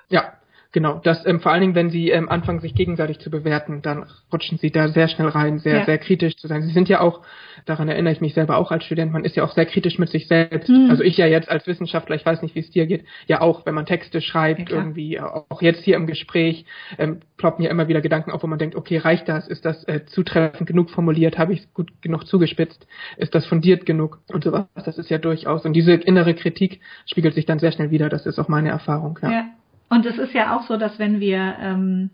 Ja, 0.08 0.34
Genau, 0.72 1.00
das 1.04 1.26
ähm, 1.26 1.40
vor 1.40 1.52
allen 1.52 1.60
Dingen, 1.60 1.74
wenn 1.74 1.90
sie 1.90 2.10
ähm, 2.10 2.30
anfangen, 2.30 2.60
sich 2.60 2.74
gegenseitig 2.74 3.18
zu 3.18 3.30
bewerten, 3.30 3.82
dann 3.82 4.06
rutschen 4.32 4.56
sie 4.56 4.70
da 4.70 4.88
sehr 4.88 5.06
schnell 5.06 5.28
rein, 5.28 5.58
sehr, 5.58 5.80
ja. 5.80 5.84
sehr 5.84 5.98
kritisch 5.98 6.36
zu 6.38 6.48
sein. 6.48 6.62
Sie 6.62 6.72
sind 6.72 6.88
ja 6.88 7.00
auch, 7.00 7.20
daran 7.66 7.90
erinnere 7.90 8.14
ich 8.14 8.22
mich 8.22 8.32
selber 8.32 8.56
auch 8.56 8.70
als 8.70 8.84
Student, 8.84 9.12
man 9.12 9.24
ist 9.24 9.36
ja 9.36 9.44
auch 9.44 9.52
sehr 9.52 9.66
kritisch 9.66 9.98
mit 9.98 10.08
sich 10.08 10.28
selbst. 10.28 10.70
Mhm. 10.70 10.88
Also 10.88 11.02
ich 11.02 11.18
ja 11.18 11.26
jetzt 11.26 11.50
als 11.50 11.66
Wissenschaftler, 11.66 12.16
ich 12.16 12.24
weiß 12.24 12.40
nicht, 12.40 12.54
wie 12.54 12.60
es 12.60 12.70
dir 12.70 12.86
geht, 12.86 13.04
ja 13.26 13.42
auch, 13.42 13.66
wenn 13.66 13.74
man 13.74 13.84
Texte 13.84 14.22
schreibt, 14.22 14.70
ja, 14.70 14.76
irgendwie, 14.76 15.20
auch 15.20 15.60
jetzt 15.60 15.84
hier 15.84 15.96
im 15.96 16.06
Gespräch, 16.06 16.64
ähm, 16.98 17.20
ploppen 17.36 17.62
ja 17.62 17.70
immer 17.70 17.88
wieder 17.88 18.00
Gedanken 18.00 18.30
auf, 18.30 18.42
wo 18.42 18.46
man 18.46 18.58
denkt, 18.58 18.74
okay, 18.74 18.96
reicht 18.96 19.28
das? 19.28 19.48
Ist 19.48 19.66
das 19.66 19.84
äh, 19.88 20.06
zutreffend 20.06 20.66
genug 20.66 20.88
formuliert? 20.88 21.36
Habe 21.36 21.52
ich 21.52 21.60
es 21.60 21.74
gut 21.74 21.90
genug 22.00 22.26
zugespitzt? 22.26 22.86
Ist 23.18 23.34
das 23.34 23.44
fundiert 23.44 23.84
genug? 23.84 24.20
Und 24.32 24.42
sowas, 24.42 24.64
das 24.74 24.96
ist 24.96 25.10
ja 25.10 25.18
durchaus. 25.18 25.66
Und 25.66 25.74
diese 25.74 25.92
innere 25.92 26.32
Kritik 26.32 26.80
spiegelt 27.04 27.34
sich 27.34 27.44
dann 27.44 27.58
sehr 27.58 27.72
schnell 27.72 27.90
wieder, 27.90 28.08
das 28.08 28.24
ist 28.24 28.38
auch 28.38 28.48
meine 28.48 28.70
Erfahrung. 28.70 29.18
ja. 29.20 29.30
ja. 29.30 29.44
Und 29.88 30.06
es 30.06 30.18
ist 30.18 30.32
ja 30.32 30.56
auch 30.56 30.62
so, 30.62 30.76
dass 30.76 30.98
wenn 30.98 31.20
wir 31.20 31.56
ähm, 31.60 32.10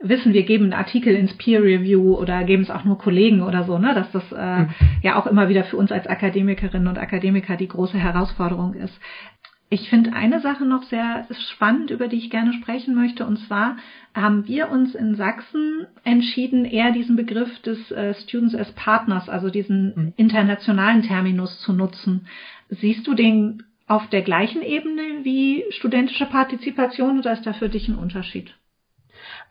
wissen, 0.00 0.32
wir 0.32 0.44
geben 0.44 0.64
einen 0.64 0.72
Artikel 0.72 1.14
ins 1.14 1.34
Peer 1.34 1.62
Review 1.62 2.14
oder 2.14 2.44
geben 2.44 2.62
es 2.62 2.70
auch 2.70 2.84
nur 2.84 2.98
Kollegen 2.98 3.42
oder 3.42 3.64
so, 3.64 3.78
ne, 3.78 3.94
dass 3.94 4.10
das 4.12 4.32
äh, 4.32 4.60
mhm. 4.62 4.68
ja 5.02 5.16
auch 5.16 5.26
immer 5.26 5.48
wieder 5.48 5.64
für 5.64 5.76
uns 5.76 5.92
als 5.92 6.06
Akademikerinnen 6.06 6.88
und 6.88 6.98
Akademiker 6.98 7.56
die 7.56 7.68
große 7.68 7.98
Herausforderung 7.98 8.74
ist. 8.74 8.98
Ich 9.70 9.90
finde 9.90 10.14
eine 10.14 10.40
Sache 10.40 10.64
noch 10.64 10.84
sehr 10.84 11.26
spannend, 11.50 11.90
über 11.90 12.08
die 12.08 12.16
ich 12.16 12.30
gerne 12.30 12.54
sprechen 12.54 12.94
möchte. 12.94 13.26
Und 13.26 13.38
zwar 13.40 13.76
haben 14.14 14.46
wir 14.46 14.70
uns 14.70 14.94
in 14.94 15.14
Sachsen 15.14 15.86
entschieden, 16.04 16.64
eher 16.64 16.90
diesen 16.92 17.16
Begriff 17.16 17.60
des 17.60 17.90
äh, 17.90 18.14
Students 18.14 18.54
as 18.54 18.72
Partners, 18.72 19.28
also 19.28 19.50
diesen 19.50 19.92
mhm. 19.94 20.12
internationalen 20.16 21.02
Terminus 21.02 21.60
zu 21.60 21.74
nutzen. 21.74 22.26
Siehst 22.70 23.06
du 23.06 23.12
den 23.12 23.64
auf 23.88 24.08
der 24.08 24.22
gleichen 24.22 24.62
Ebene 24.62 25.24
wie 25.24 25.64
studentische 25.70 26.26
Partizipation 26.26 27.18
oder 27.18 27.32
ist 27.32 27.46
da 27.46 27.52
für 27.52 27.68
dich 27.68 27.88
ein 27.88 27.96
Unterschied? 27.96 28.54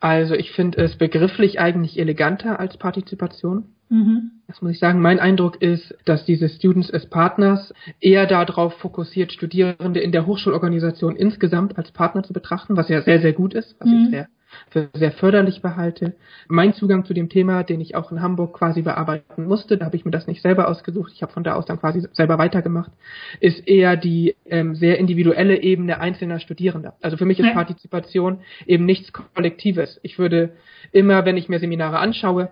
Also 0.00 0.34
ich 0.34 0.52
finde 0.52 0.78
es 0.78 0.96
begrifflich 0.96 1.60
eigentlich 1.60 1.98
eleganter 1.98 2.60
als 2.60 2.76
Partizipation. 2.76 3.74
Mhm. 3.88 4.30
Das 4.46 4.62
muss 4.62 4.72
ich 4.72 4.78
sagen. 4.78 5.00
Mein 5.00 5.18
Eindruck 5.18 5.60
ist, 5.60 5.94
dass 6.04 6.24
diese 6.24 6.48
Students 6.48 6.92
as 6.92 7.06
Partners 7.06 7.74
eher 8.00 8.26
darauf 8.26 8.74
fokussiert, 8.74 9.32
Studierende 9.32 10.00
in 10.00 10.12
der 10.12 10.26
Hochschulorganisation 10.26 11.16
insgesamt 11.16 11.76
als 11.76 11.90
Partner 11.90 12.22
zu 12.22 12.32
betrachten, 12.32 12.76
was 12.76 12.88
ja 12.88 13.02
sehr, 13.02 13.20
sehr 13.20 13.32
gut 13.32 13.54
ist, 13.54 13.76
was 13.80 13.88
mhm. 13.88 14.04
ich 14.04 14.10
sehr 14.10 14.28
für 14.70 14.88
sehr 14.94 15.12
förderlich 15.12 15.62
behalte. 15.62 16.14
Mein 16.48 16.74
Zugang 16.74 17.04
zu 17.04 17.14
dem 17.14 17.28
Thema, 17.28 17.62
den 17.62 17.80
ich 17.80 17.94
auch 17.94 18.12
in 18.12 18.22
Hamburg 18.22 18.54
quasi 18.54 18.82
bearbeiten 18.82 19.46
musste, 19.46 19.78
da 19.78 19.86
habe 19.86 19.96
ich 19.96 20.04
mir 20.04 20.10
das 20.10 20.26
nicht 20.26 20.42
selber 20.42 20.68
ausgesucht, 20.68 21.12
ich 21.14 21.22
habe 21.22 21.32
von 21.32 21.44
da 21.44 21.54
aus 21.54 21.66
dann 21.66 21.80
quasi 21.80 22.06
selber 22.12 22.38
weitergemacht, 22.38 22.92
ist 23.40 23.66
eher 23.66 23.96
die 23.96 24.36
ähm, 24.46 24.74
sehr 24.74 24.98
individuelle 24.98 25.60
Ebene 25.62 26.00
einzelner 26.00 26.40
Studierender. 26.40 26.94
Also 27.00 27.16
für 27.16 27.26
mich 27.26 27.38
ist 27.38 27.52
Partizipation 27.52 28.40
eben 28.66 28.84
nichts 28.84 29.12
Kollektives. 29.12 30.00
Ich 30.02 30.18
würde 30.18 30.52
immer, 30.92 31.24
wenn 31.24 31.36
ich 31.36 31.48
mir 31.48 31.58
Seminare 31.58 31.98
anschaue, 31.98 32.50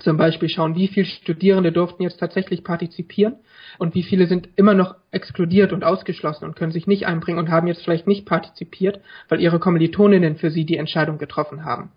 zum 0.00 0.16
Beispiel 0.16 0.48
schauen, 0.48 0.74
wie 0.74 0.88
viele 0.88 1.06
Studierende 1.06 1.70
durften 1.70 2.02
jetzt 2.02 2.18
tatsächlich 2.18 2.64
partizipieren 2.64 3.36
und 3.78 3.94
wie 3.94 4.02
viele 4.02 4.26
sind 4.26 4.48
immer 4.56 4.74
noch 4.74 4.96
exkludiert 5.10 5.72
und 5.72 5.84
ausgeschlossen 5.84 6.44
und 6.44 6.56
können 6.56 6.72
sich 6.72 6.86
nicht 6.86 7.06
einbringen 7.06 7.38
und 7.38 7.50
haben 7.50 7.66
jetzt 7.66 7.84
vielleicht 7.84 8.06
nicht 8.06 8.26
partizipiert, 8.26 9.00
weil 9.28 9.40
ihre 9.40 9.60
Kommilitoninnen 9.60 10.36
für 10.36 10.50
sie 10.50 10.64
die 10.64 10.76
Entscheidung 10.76 11.18
getroffen 11.18 11.64
haben. 11.64 11.92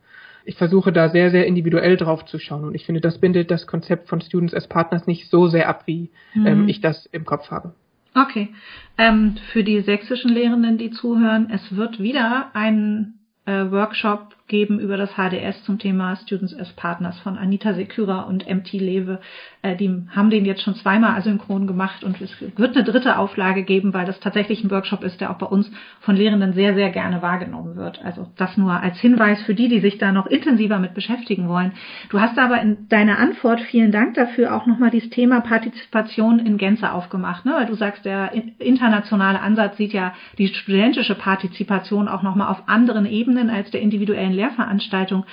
Ich 0.46 0.56
versuche 0.56 0.94
da 0.94 1.10
sehr, 1.10 1.32
sehr 1.32 1.46
individuell 1.46 1.98
drauf 1.98 2.24
zu 2.26 2.40
schauen 2.40 2.64
und 2.64 2.76
ich 2.76 2.86
finde, 2.86 3.02
das 3.02 3.20
bindet 3.20 3.52
das 3.52 3.68
Konzept 3.68 4.08
von 4.08 4.22
Students 4.22 4.54
as 4.54 4.68
Partners 4.68 5.08
nicht 5.08 5.30
so 5.30 5.48
sehr 5.48 5.68
ab, 5.68 5.84
wie 5.88 6.12
ähm, 6.36 6.42
mhm. 6.42 6.48
ähm, 6.48 6.70
ich 6.70 6.82
das 6.82 7.06
im 7.08 7.26
Kopf 7.26 7.52
habe. 7.52 7.74
Okay. 8.16 8.50
Ähm, 8.98 9.36
für 9.52 9.64
die 9.64 9.82
sächsischen 9.82 10.32
Lehrenden, 10.32 10.78
die 10.78 10.92
zuhören, 10.92 11.50
es 11.52 11.76
wird 11.76 12.00
wieder 12.00 12.52
ein 12.54 13.16
äh, 13.46 13.72
Workshop 13.72 14.36
geben 14.48 14.80
über 14.80 14.98
das 14.98 15.12
HDS 15.16 15.64
zum 15.64 15.78
Thema 15.78 16.16
Students 16.16 16.58
as 16.58 16.72
Partners 16.74 17.20
von 17.20 17.38
Anita 17.38 17.74
Seküra 17.74 18.22
und 18.22 18.48
MT 18.48 18.74
Lewe. 18.74 19.20
Äh, 19.62 19.76
die 19.76 19.90
haben 20.16 20.30
den 20.30 20.46
jetzt 20.46 20.62
schon 20.62 20.76
zweimal 20.76 21.18
asynchron 21.18 21.68
gemacht 21.68 22.04
und 22.04 22.22
es 22.22 22.32
wird 22.40 22.76
eine 22.76 22.86
dritte 22.86 23.18
Auflage 23.18 23.64
geben, 23.64 23.94
weil 23.94 24.06
das 24.06 24.20
tatsächlich 24.20 24.64
ein 24.64 24.72
Workshop 24.72 25.04
ist, 25.04 25.20
der 25.20 25.32
auch 25.32 25.38
bei 25.38 25.46
uns 25.46 25.70
von 26.00 26.16
Lehrenden 26.16 26.54
sehr, 26.54 26.74
sehr 26.76 26.90
gerne 26.92 27.22
wahrgenommen 27.22 27.76
wird. 27.76 28.04
Also 28.04 28.28
das 28.38 28.56
nur 28.58 28.72
als 28.72 29.00
Hinweis 29.00 29.42
für 29.44 29.54
die, 29.54 29.68
die 29.68 29.82
sich 29.82 29.98
da 29.98 30.12
noch 30.12 30.28
intensiver 30.28 30.80
mit 30.80 30.94
beschäftigen 30.94 31.50
wollen. 31.50 31.74
Du 32.10 32.20
hast 32.20 32.38
aber 32.38 32.62
in 32.62 32.88
deiner 32.88 33.20
Antwort, 33.20 33.60
vielen 33.62 33.92
Dank 33.92 34.14
dafür, 34.14 34.56
auch 34.56 34.66
nochmal 34.66 34.92
dieses 34.92 35.10
Thema 35.10 35.42
Partizipation 35.42 36.40
in 36.40 36.58
Gänze 36.58 36.92
aufgemacht, 36.92 37.46
ne? 37.46 37.54
weil 37.54 37.66
du 37.66 37.76
sagst, 37.76 38.06
der 38.06 38.32
internationale 38.60 39.42
Ansatz 39.42 39.78
sieht 39.78 39.94
ja 39.94 40.14
die 40.38 40.48
studentische 40.48 41.16
Partizipation 41.16 42.08
auch 42.08 42.24
nochmal 42.24 42.50
auf 42.50 42.68
anderen 42.68 43.06
Ebenen 43.06 43.50
als 43.50 43.72
der 43.72 43.82
individuellen 43.82 44.37
Lehrveranstaltung. 44.38 45.26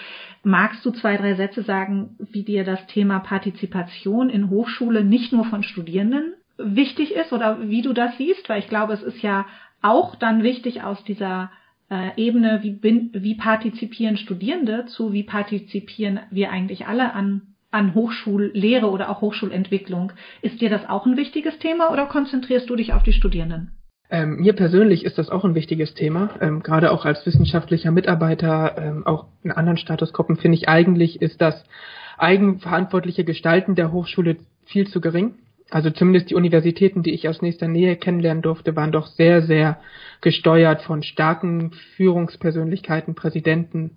Magst 0.43 0.85
du 0.85 0.91
zwei, 0.91 1.17
drei 1.17 1.35
Sätze 1.35 1.63
sagen, 1.63 2.17
wie 2.19 2.43
dir 2.43 2.65
das 2.65 2.87
Thema 2.87 3.21
Partizipation 3.21 4.29
in 4.29 4.51
Hochschule 4.51 5.05
nicht 5.05 5.33
nur 5.33 5.45
von 5.45 5.63
Studierenden 5.63 6.35
wichtig 6.59 7.15
ist 7.15 7.33
oder 7.33 7.69
wie 7.69 7.83
du 7.83 7.93
das 7.93 8.17
siehst? 8.19 8.49
Weil 8.49 8.59
ich 8.59 8.69
glaube, 8.69 8.93
es 8.93 9.03
ist 9.03 9.23
ja 9.23 9.47
auch 9.81 10.17
dann 10.17 10.43
wichtig 10.43 10.83
aus 10.83 11.03
dieser 11.05 11.51
äh, 11.91 12.11
Ebene, 12.17 12.61
wie, 12.63 12.73
bin, 12.73 13.11
wie 13.13 13.35
partizipieren 13.35 14.17
Studierende 14.17 14.87
zu, 14.87 15.13
wie 15.13 15.23
partizipieren 15.23 16.21
wir 16.31 16.51
eigentlich 16.51 16.87
alle 16.87 17.13
an, 17.13 17.55
an 17.71 17.95
Hochschullehre 17.95 18.91
oder 18.91 19.11
auch 19.11 19.21
Hochschulentwicklung. 19.21 20.13
Ist 20.43 20.61
dir 20.61 20.71
das 20.71 20.89
auch 20.89 21.07
ein 21.07 21.17
wichtiges 21.17 21.59
Thema 21.59 21.91
oder 21.91 22.07
konzentrierst 22.07 22.69
du 22.69 22.77
dich 22.77 22.93
auf 22.93 23.03
die 23.03 23.13
Studierenden? 23.13 23.73
Ähm, 24.15 24.37
mir 24.37 24.53
persönlich 24.53 25.05
ist 25.05 25.19
das 25.19 25.29
auch 25.29 25.45
ein 25.45 25.57
wichtiges 25.57 25.93
Thema. 25.95 26.31
Ähm, 26.41 26.63
gerade 26.63 26.93
auch 26.93 27.05
als 27.05 27.27
wissenschaftlicher 27.27 27.91
Mitarbeiter, 27.91 28.77
ähm, 28.79 29.05
auch 29.05 29.27
in 29.43 29.51
anderen 29.51 29.77
Statusgruppen 29.77 30.37
finde 30.37 30.57
ich 30.57 30.69
eigentlich 30.69 31.21
ist 31.21 31.41
das 31.41 31.65
eigenverantwortliche 32.17 33.25
Gestalten 33.25 33.75
der 33.75 33.91
Hochschule 33.91 34.37
viel 34.67 34.87
zu 34.87 35.01
gering. 35.01 35.35
Also 35.69 35.91
zumindest 35.91 36.31
die 36.31 36.37
Universitäten, 36.37 37.03
die 37.03 37.13
ich 37.13 37.29
aus 37.29 37.43
nächster 37.43 37.67
Nähe 37.67 37.97
kennenlernen 37.97 38.41
durfte, 38.41 38.77
waren 38.77 38.93
doch 38.93 39.09
sehr, 39.09 39.43
sehr 39.43 39.81
gesteuert 40.21 40.83
von 40.83 41.03
starken 41.03 41.73
Führungspersönlichkeiten, 41.97 43.17
Präsidenten, 43.17 43.97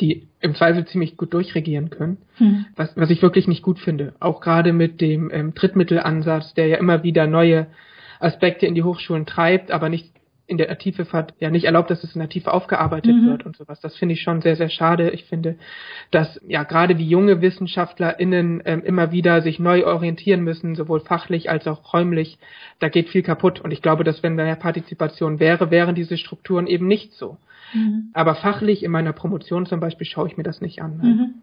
die 0.00 0.26
im 0.40 0.54
Zweifel 0.54 0.86
ziemlich 0.86 1.18
gut 1.18 1.34
durchregieren 1.34 1.90
können, 1.90 2.16
mhm. 2.38 2.64
was, 2.76 2.96
was 2.96 3.10
ich 3.10 3.20
wirklich 3.20 3.46
nicht 3.46 3.62
gut 3.62 3.78
finde. 3.78 4.14
Auch 4.20 4.40
gerade 4.40 4.72
mit 4.72 5.02
dem 5.02 5.30
ähm, 5.30 5.52
Drittmittelansatz, 5.52 6.54
der 6.54 6.68
ja 6.68 6.78
immer 6.78 7.02
wieder 7.02 7.26
neue 7.26 7.66
Aspekte 8.20 8.66
in 8.66 8.74
die 8.74 8.82
Hochschulen 8.82 9.26
treibt, 9.26 9.70
aber 9.70 9.88
nicht 9.88 10.12
in 10.50 10.58
der 10.58 10.76
Tiefe 10.78 11.06
ja 11.38 11.48
nicht 11.48 11.64
erlaubt, 11.64 11.90
dass 11.90 12.02
es 12.02 12.16
in 12.16 12.18
der 12.18 12.28
Tiefe 12.28 12.52
aufgearbeitet 12.52 13.14
mhm. 13.14 13.26
wird 13.28 13.46
und 13.46 13.56
sowas. 13.56 13.80
Das 13.80 13.96
finde 13.96 14.14
ich 14.14 14.22
schon 14.22 14.42
sehr, 14.42 14.56
sehr 14.56 14.68
schade. 14.68 15.10
Ich 15.10 15.24
finde, 15.26 15.56
dass 16.10 16.40
ja 16.46 16.64
gerade 16.64 16.98
wie 16.98 17.06
junge 17.06 17.40
WissenschaftlerInnen 17.40 18.60
ähm, 18.64 18.82
immer 18.82 19.12
wieder 19.12 19.42
sich 19.42 19.60
neu 19.60 19.86
orientieren 19.86 20.42
müssen, 20.42 20.74
sowohl 20.74 21.00
fachlich 21.00 21.50
als 21.50 21.68
auch 21.68 21.94
räumlich. 21.94 22.36
Da 22.80 22.88
geht 22.88 23.10
viel 23.10 23.22
kaputt. 23.22 23.60
Und 23.60 23.70
ich 23.70 23.80
glaube, 23.80 24.02
dass 24.02 24.24
wenn 24.24 24.34
mehr 24.34 24.56
Partizipation 24.56 25.38
wäre, 25.38 25.70
wären 25.70 25.94
diese 25.94 26.18
Strukturen 26.18 26.66
eben 26.66 26.88
nicht 26.88 27.12
so. 27.12 27.36
Mhm. 27.72 28.10
Aber 28.12 28.34
fachlich 28.34 28.82
in 28.82 28.90
meiner 28.90 29.12
Promotion 29.12 29.66
zum 29.66 29.78
Beispiel 29.78 30.06
schaue 30.06 30.26
ich 30.26 30.36
mir 30.36 30.42
das 30.42 30.60
nicht 30.60 30.82
an. 30.82 30.96
Mhm. 30.96 31.34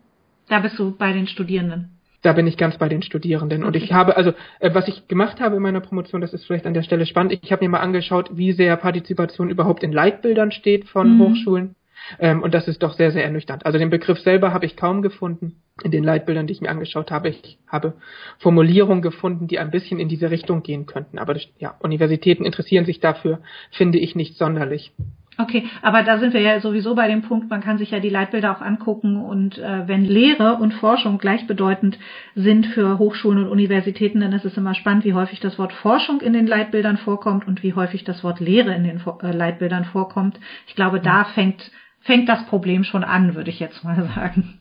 Da 0.50 0.60
bist 0.60 0.78
du 0.78 0.92
bei 0.98 1.14
den 1.14 1.28
Studierenden. 1.28 1.97
Da 2.22 2.34
bin 2.34 2.48
ich 2.48 2.58
ganz 2.58 2.78
bei 2.78 2.90
den 2.90 3.04
Studierenden. 3.04 3.64
Und 3.64 3.76
ich 3.76 3.94
habe, 3.94 4.18
also 4.18 4.32
äh, 4.60 4.74
was 4.74 4.88
ich 4.88 5.08
gemacht 5.08 5.40
habe 5.40 5.58
in 5.58 5.62
meiner 5.62 5.82
Promotion, 5.82 6.22
das 6.22 6.34
ist 6.34 6.46
vielleicht 6.46 6.66
an 6.66 6.74
der 6.74 6.84
Stelle 6.84 7.06
spannend, 7.06 7.40
ich 7.42 7.52
habe 7.52 7.64
mir 7.64 7.70
mal 7.70 7.80
angeschaut, 7.80 8.32
wie 8.34 8.54
sehr 8.54 8.76
Partizipation 8.76 9.50
überhaupt 9.50 9.84
in 9.84 9.92
Leitbildern 9.92 10.52
steht 10.52 10.86
von 10.86 11.16
mhm. 11.16 11.20
Hochschulen. 11.22 11.76
Ähm, 12.20 12.42
und 12.42 12.54
das 12.54 12.68
ist 12.68 12.84
doch 12.84 12.94
sehr, 12.94 13.12
sehr 13.12 13.24
ernüchternd. 13.24 13.66
Also 13.66 13.78
den 13.78 13.90
Begriff 13.90 14.20
selber 14.20 14.54
habe 14.54 14.66
ich 14.66 14.76
kaum 14.76 15.02
gefunden 15.02 15.62
in 15.84 15.92
den 15.92 16.04
Leitbildern, 16.04 16.48
die 16.48 16.54
ich 16.54 16.62
mir 16.62 16.70
angeschaut 16.70 17.12
habe. 17.12 17.30
Ich 17.30 17.60
habe 17.68 17.94
Formulierungen 18.40 19.02
gefunden, 19.02 19.48
die 19.48 19.60
ein 19.60 19.72
bisschen 19.72 20.00
in 20.00 20.10
diese 20.10 20.32
Richtung 20.32 20.64
gehen 20.64 20.86
könnten. 20.86 21.20
Aber 21.20 21.34
das, 21.34 21.44
ja, 21.60 21.76
Universitäten 21.80 22.46
interessieren 22.46 22.86
sich 22.86 23.00
dafür, 23.00 23.40
finde 23.72 24.00
ich 24.00 24.16
nicht 24.16 24.38
sonderlich. 24.38 24.92
Okay, 25.40 25.70
aber 25.84 26.02
da 26.02 26.18
sind 26.18 26.34
wir 26.34 26.42
ja 26.42 26.60
sowieso 26.60 26.96
bei 26.96 27.08
dem 27.08 27.22
Punkt, 27.22 27.50
man 27.50 27.62
kann 27.62 27.78
sich 27.78 27.92
ja 27.92 28.00
die 28.00 28.10
Leitbilder 28.10 28.52
auch 28.52 28.62
angucken 28.62 29.18
und 29.18 29.60
äh, 29.60 29.88
wenn 29.88 30.04
Lehre 30.04 30.56
und 30.56 30.74
Forschung 30.74 31.20
gleichbedeutend 31.20 32.00
sind 32.34 32.66
für 32.66 32.98
Hochschulen 32.98 33.44
und 33.44 33.50
Universitäten, 33.50 34.20
dann 34.20 34.34
ist 34.34 34.46
es 34.46 34.58
immer 34.58 34.74
spannend, 34.74 35.06
wie 35.06 35.14
häufig 35.14 35.40
das 35.40 35.60
Wort 35.60 35.74
Forschung 35.74 36.22
in 36.22 36.34
den 36.34 36.48
Leitbildern 36.48 36.98
vorkommt 36.98 37.48
und 37.48 37.62
wie 37.62 37.76
häufig 37.76 38.04
das 38.04 38.24
Wort 38.24 38.40
Lehre 38.40 38.74
in 38.74 38.84
den 38.84 39.00
äh, 39.22 39.32
Leitbildern 39.32 39.86
vorkommt. 39.86 40.40
Ich 40.66 40.74
glaube, 40.74 41.00
da 41.00 41.26
fängt 41.26 41.72
fängt 42.00 42.30
das 42.30 42.46
Problem 42.46 42.84
schon 42.84 43.04
an, 43.04 43.36
würde 43.36 43.52
ich 43.52 43.60
jetzt 43.60 43.84
mal 43.84 44.10
sagen. 44.16 44.60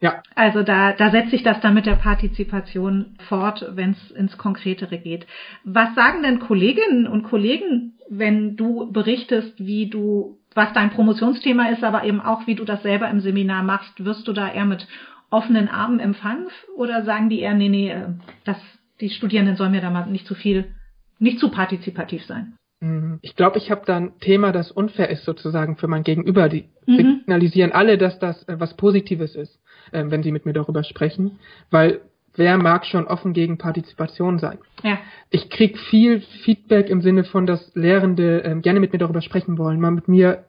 Ja. 0.00 0.22
Also 0.34 0.62
da, 0.62 0.92
da 0.92 1.10
setzt 1.10 1.30
sich 1.30 1.42
das 1.42 1.60
dann 1.60 1.74
mit 1.74 1.86
der 1.86 1.96
Partizipation 1.96 3.16
fort, 3.28 3.64
wenn 3.70 3.92
es 3.92 4.10
ins 4.12 4.36
Konkretere 4.38 4.98
geht. 4.98 5.26
Was 5.64 5.94
sagen 5.94 6.22
denn 6.22 6.40
Kolleginnen 6.40 7.06
und 7.06 7.24
Kollegen, 7.24 7.94
wenn 8.08 8.56
du 8.56 8.90
berichtest, 8.92 9.54
wie 9.58 9.88
du, 9.88 10.38
was 10.54 10.72
dein 10.72 10.90
Promotionsthema 10.90 11.68
ist, 11.68 11.84
aber 11.84 12.04
eben 12.04 12.20
auch, 12.20 12.46
wie 12.46 12.54
du 12.54 12.64
das 12.64 12.82
selber 12.82 13.08
im 13.08 13.20
Seminar 13.20 13.62
machst? 13.62 14.04
Wirst 14.04 14.26
du 14.28 14.32
da 14.32 14.50
eher 14.52 14.66
mit 14.66 14.86
offenen 15.30 15.68
Armen 15.68 15.98
empfangen 15.98 16.48
oder 16.76 17.04
sagen 17.04 17.30
die 17.30 17.40
eher, 17.40 17.54
nee, 17.54 17.68
nee, 17.68 17.90
äh, 17.90 18.08
das, 18.44 18.58
die 19.00 19.10
Studierenden 19.10 19.56
sollen 19.56 19.72
mir 19.72 19.80
da 19.80 19.90
mal 19.90 20.06
nicht 20.06 20.26
zu 20.26 20.34
viel, 20.34 20.74
nicht 21.18 21.38
zu 21.38 21.50
partizipativ 21.50 22.24
sein? 22.24 22.54
Mhm. 22.82 23.20
Ich 23.22 23.36
glaube, 23.36 23.58
ich 23.58 23.70
habe 23.70 23.82
da 23.86 23.96
ein 23.96 24.18
Thema, 24.18 24.50
das 24.52 24.72
unfair 24.72 25.08
ist 25.08 25.24
sozusagen 25.24 25.76
für 25.76 25.86
mein 25.86 26.02
Gegenüber. 26.02 26.48
Die 26.48 26.64
mhm. 26.86 26.96
signalisieren 26.96 27.72
alle, 27.72 27.96
dass 27.96 28.18
das 28.18 28.46
äh, 28.48 28.58
was 28.58 28.76
Positives 28.76 29.36
ist, 29.36 29.60
äh, 29.92 30.04
wenn 30.08 30.22
sie 30.22 30.32
mit 30.32 30.44
mir 30.44 30.52
darüber 30.52 30.82
sprechen, 30.82 31.38
weil 31.70 32.00
wer 32.34 32.58
mag 32.58 32.84
schon 32.84 33.06
offen 33.06 33.34
gegen 33.34 33.56
Partizipation 33.56 34.38
sein? 34.38 34.58
Ja. 34.82 34.98
Ich 35.30 35.48
krieg 35.48 35.78
viel 35.78 36.20
Feedback 36.44 36.90
im 36.90 37.02
Sinne 37.02 37.24
von, 37.24 37.46
dass 37.46 37.72
Lehrende 37.74 38.42
äh, 38.42 38.60
gerne 38.60 38.80
mit 38.80 38.92
mir 38.92 38.98
darüber 38.98 39.22
sprechen 39.22 39.58
wollen, 39.58 39.80
mal 39.80 39.92
mit 39.92 40.08
mir 40.08 40.44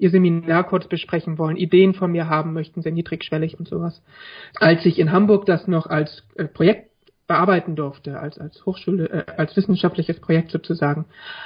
ihr 0.00 0.10
Seminar 0.10 0.64
kurz 0.64 0.86
besprechen 0.86 1.38
wollen, 1.38 1.56
Ideen 1.56 1.94
von 1.94 2.12
mir 2.12 2.28
haben 2.28 2.52
möchten, 2.52 2.82
sehr 2.82 2.92
niedrigschwellig 2.92 3.58
und 3.58 3.66
sowas. 3.66 4.00
Als 4.60 4.84
ich 4.86 4.98
in 4.98 5.10
Hamburg 5.10 5.46
das 5.46 5.66
noch 5.66 5.86
als 5.86 6.22
äh, 6.36 6.44
Projekt 6.44 6.90
bearbeiten 7.28 7.76
durfte, 7.76 8.18
als, 8.18 8.38
als 8.38 8.66
Hochschule, 8.66 9.24
äh, 9.28 9.32
als 9.36 9.56
wissenschaftliches 9.56 10.18
Projekt 10.20 10.50
sozusagen, 10.50 11.04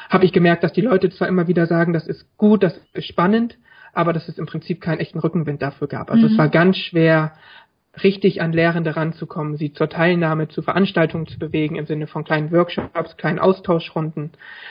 habe 0.08 0.24
ich 0.24 0.32
gemerkt, 0.32 0.64
dass 0.64 0.72
die 0.72 0.80
Leute 0.80 1.10
zwar 1.10 1.28
immer 1.28 1.48
wieder 1.48 1.66
sagen, 1.66 1.92
das 1.92 2.06
ist 2.06 2.24
gut, 2.38 2.62
das 2.62 2.80
ist 2.94 3.06
spannend, 3.06 3.58
aber 3.92 4.14
dass 4.14 4.28
es 4.28 4.38
im 4.38 4.46
Prinzip 4.46 4.80
keinen 4.80 5.00
echten 5.00 5.18
Rückenwind 5.18 5.60
dafür 5.60 5.88
gab. 5.88 6.10
Also 6.10 6.26
mhm. 6.26 6.32
es 6.32 6.38
war 6.38 6.48
ganz 6.48 6.78
schwer, 6.78 7.32
richtig 8.02 8.40
an 8.40 8.52
Lehrende 8.52 8.96
ranzukommen, 8.96 9.56
sie 9.56 9.72
zur 9.74 9.88
Teilnahme 9.88 10.48
zu 10.48 10.62
Veranstaltungen 10.62 11.26
zu 11.26 11.38
bewegen, 11.38 11.76
im 11.76 11.84
Sinne 11.84 12.06
von 12.06 12.24
kleinen 12.24 12.50
Workshops, 12.50 13.16
kleinen 13.18 13.38
Austauschrunden. 13.38 14.30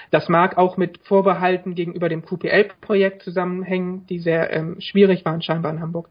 Das 0.09 0.27
mag 0.27 0.57
auch 0.57 0.77
mit 0.77 0.97
Vorbehalten 1.03 1.75
gegenüber 1.75 2.09
dem 2.09 2.25
QPL-Projekt 2.25 3.21
zusammenhängen, 3.21 4.07
die 4.07 4.19
sehr 4.19 4.51
ähm, 4.51 4.77
schwierig 4.79 5.23
waren 5.23 5.43
scheinbar 5.43 5.71
in 5.71 5.81
Hamburg. 5.81 6.09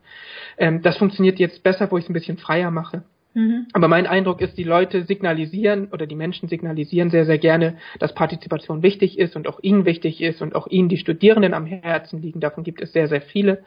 Ähm, 0.56 0.82
das 0.82 0.98
funktioniert 0.98 1.40
jetzt 1.40 1.64
besser, 1.64 1.90
wo 1.90 1.98
ich 1.98 2.04
es 2.04 2.10
ein 2.10 2.14
bisschen 2.14 2.38
freier 2.38 2.70
mache. 2.70 3.02
Mhm. 3.34 3.66
Aber 3.72 3.88
mein 3.88 4.06
Eindruck 4.06 4.40
ist, 4.40 4.58
die 4.58 4.64
Leute 4.64 5.04
signalisieren 5.04 5.88
oder 5.92 6.06
die 6.06 6.16
Menschen 6.16 6.48
signalisieren 6.48 7.10
sehr, 7.10 7.26
sehr 7.26 7.38
gerne, 7.38 7.78
dass 7.98 8.14
Partizipation 8.14 8.82
wichtig 8.82 9.18
ist 9.18 9.36
und 9.36 9.46
auch 9.46 9.60
ihnen 9.62 9.84
wichtig 9.84 10.20
ist 10.20 10.42
und 10.42 10.54
auch 10.54 10.66
ihnen 10.66 10.88
die 10.88 10.96
Studierenden 10.96 11.54
am 11.54 11.66
Herzen 11.66 12.20
liegen. 12.20 12.40
Davon 12.40 12.64
gibt 12.64 12.80
es 12.80 12.92
sehr, 12.92 13.08
sehr 13.08 13.22
viele. 13.22 13.62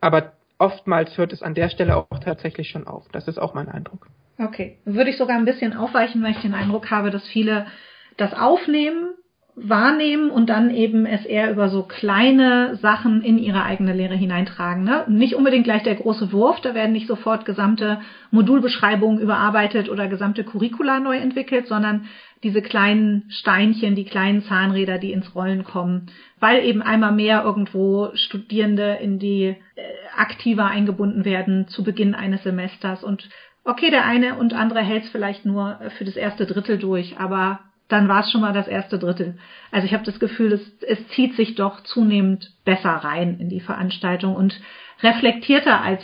Aber 0.00 0.32
oftmals 0.58 1.16
hört 1.16 1.32
es 1.32 1.42
an 1.42 1.54
der 1.54 1.68
Stelle 1.68 1.96
auch 1.96 2.18
tatsächlich 2.20 2.68
schon 2.70 2.86
auf. 2.86 3.06
Das 3.12 3.28
ist 3.28 3.38
auch 3.38 3.54
mein 3.54 3.68
Eindruck. 3.68 4.08
Okay. 4.38 4.78
Würde 4.84 5.10
ich 5.10 5.16
sogar 5.16 5.36
ein 5.36 5.44
bisschen 5.44 5.76
aufweichen, 5.76 6.22
weil 6.22 6.32
ich 6.32 6.40
den 6.40 6.54
Eindruck 6.54 6.90
habe, 6.90 7.10
dass 7.10 7.26
viele 7.28 7.66
das 8.16 8.32
aufnehmen, 8.32 9.10
wahrnehmen 9.56 10.30
und 10.30 10.50
dann 10.50 10.74
eben 10.74 11.06
es 11.06 11.24
eher 11.24 11.50
über 11.50 11.68
so 11.68 11.84
kleine 11.84 12.76
Sachen 12.76 13.22
in 13.22 13.38
ihre 13.38 13.62
eigene 13.62 13.92
Lehre 13.92 14.16
hineintragen. 14.16 14.82
Ne? 14.82 15.04
Nicht 15.06 15.34
unbedingt 15.34 15.64
gleich 15.64 15.84
der 15.84 15.94
große 15.94 16.32
Wurf, 16.32 16.60
da 16.60 16.74
werden 16.74 16.92
nicht 16.92 17.06
sofort 17.06 17.44
gesamte 17.44 18.00
Modulbeschreibungen 18.32 19.20
überarbeitet 19.20 19.88
oder 19.88 20.08
gesamte 20.08 20.42
Curricula 20.42 20.98
neu 20.98 21.16
entwickelt, 21.16 21.68
sondern 21.68 22.06
diese 22.42 22.62
kleinen 22.62 23.24
Steinchen, 23.28 23.94
die 23.94 24.04
kleinen 24.04 24.42
Zahnräder, 24.42 24.98
die 24.98 25.12
ins 25.12 25.34
Rollen 25.36 25.62
kommen, 25.62 26.06
weil 26.40 26.64
eben 26.64 26.82
einmal 26.82 27.12
mehr 27.12 27.44
irgendwo 27.44 28.10
Studierende 28.14 28.98
in 29.00 29.20
die 29.20 29.44
äh, 29.44 29.56
aktiver 30.16 30.66
eingebunden 30.66 31.24
werden 31.24 31.68
zu 31.68 31.84
Beginn 31.84 32.16
eines 32.16 32.42
Semesters 32.42 33.04
und 33.04 33.28
okay, 33.64 33.90
der 33.90 34.04
eine 34.04 34.34
und 34.34 34.52
andere 34.52 34.80
hält 34.80 35.04
es 35.04 35.10
vielleicht 35.10 35.46
nur 35.46 35.78
für 35.96 36.04
das 36.04 36.16
erste 36.16 36.44
Drittel 36.44 36.76
durch, 36.76 37.18
aber 37.18 37.60
dann 37.88 38.08
war 38.08 38.20
es 38.20 38.30
schon 38.30 38.40
mal 38.40 38.52
das 38.52 38.66
erste 38.66 38.98
Drittel. 38.98 39.36
Also 39.70 39.86
ich 39.86 39.92
habe 39.92 40.04
das 40.04 40.18
Gefühl, 40.18 40.52
es, 40.52 40.62
es 40.82 41.06
zieht 41.08 41.36
sich 41.36 41.54
doch 41.54 41.82
zunehmend 41.82 42.52
besser 42.64 42.90
rein 42.90 43.38
in 43.40 43.48
die 43.48 43.60
Veranstaltung 43.60 44.34
und 44.34 44.58
reflektierter, 45.02 45.80
als 45.80 46.02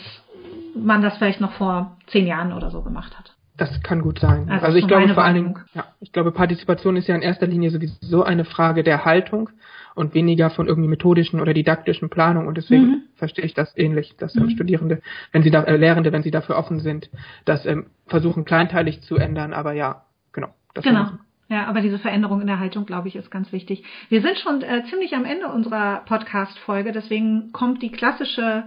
man 0.75 1.01
das 1.01 1.17
vielleicht 1.17 1.41
noch 1.41 1.53
vor 1.53 1.97
zehn 2.07 2.27
Jahren 2.27 2.53
oder 2.53 2.71
so 2.71 2.81
gemacht 2.81 3.17
hat. 3.17 3.35
Das 3.57 3.81
kann 3.83 4.01
gut 4.01 4.19
sein. 4.19 4.49
Also, 4.49 4.67
also 4.67 4.77
ich 4.77 4.87
glaube 4.87 5.13
vor 5.13 5.23
allen 5.23 5.35
Dingen, 5.35 5.59
ja, 5.73 5.85
ich 5.99 6.11
glaube, 6.11 6.31
Partizipation 6.31 6.95
ist 6.95 7.07
ja 7.07 7.15
in 7.15 7.21
erster 7.21 7.47
Linie 7.47 7.69
sowieso 7.69 8.23
eine 8.23 8.45
Frage 8.45 8.83
der 8.83 9.05
Haltung 9.05 9.49
und 9.93 10.13
weniger 10.13 10.49
von 10.49 10.67
irgendwie 10.67 10.87
methodischen 10.87 11.39
oder 11.39 11.53
didaktischen 11.53 12.09
Planung. 12.09 12.47
Und 12.47 12.57
deswegen 12.57 12.85
mhm. 12.85 13.01
verstehe 13.15 13.45
ich 13.45 13.53
das 13.53 13.75
ähnlich, 13.77 14.15
dass 14.17 14.35
ähm, 14.35 14.43
mhm. 14.43 14.49
Studierende, 14.51 15.01
wenn 15.31 15.43
sie 15.43 15.51
da, 15.51 15.63
äh, 15.63 15.75
Lehrende, 15.75 16.11
wenn 16.11 16.23
sie 16.23 16.31
dafür 16.31 16.57
offen 16.57 16.79
sind, 16.79 17.09
das 17.45 17.65
ähm, 17.65 17.87
versuchen 18.07 18.45
kleinteilig 18.45 19.01
zu 19.01 19.17
ändern. 19.17 19.53
Aber 19.53 19.73
ja, 19.73 20.05
genau. 20.31 20.49
Das 20.73 20.83
genau. 20.83 21.11
Ja, 21.51 21.65
aber 21.65 21.81
diese 21.81 21.99
Veränderung 21.99 22.39
in 22.39 22.47
der 22.47 22.61
Haltung, 22.61 22.85
glaube 22.85 23.09
ich, 23.09 23.17
ist 23.17 23.29
ganz 23.29 23.51
wichtig. 23.51 23.83
Wir 24.07 24.21
sind 24.21 24.37
schon 24.37 24.61
äh, 24.61 24.85
ziemlich 24.85 25.13
am 25.15 25.25
Ende 25.25 25.49
unserer 25.49 25.97
Podcast-Folge, 26.05 26.93
deswegen 26.93 27.51
kommt 27.51 27.81
die 27.81 27.91
klassische 27.91 28.63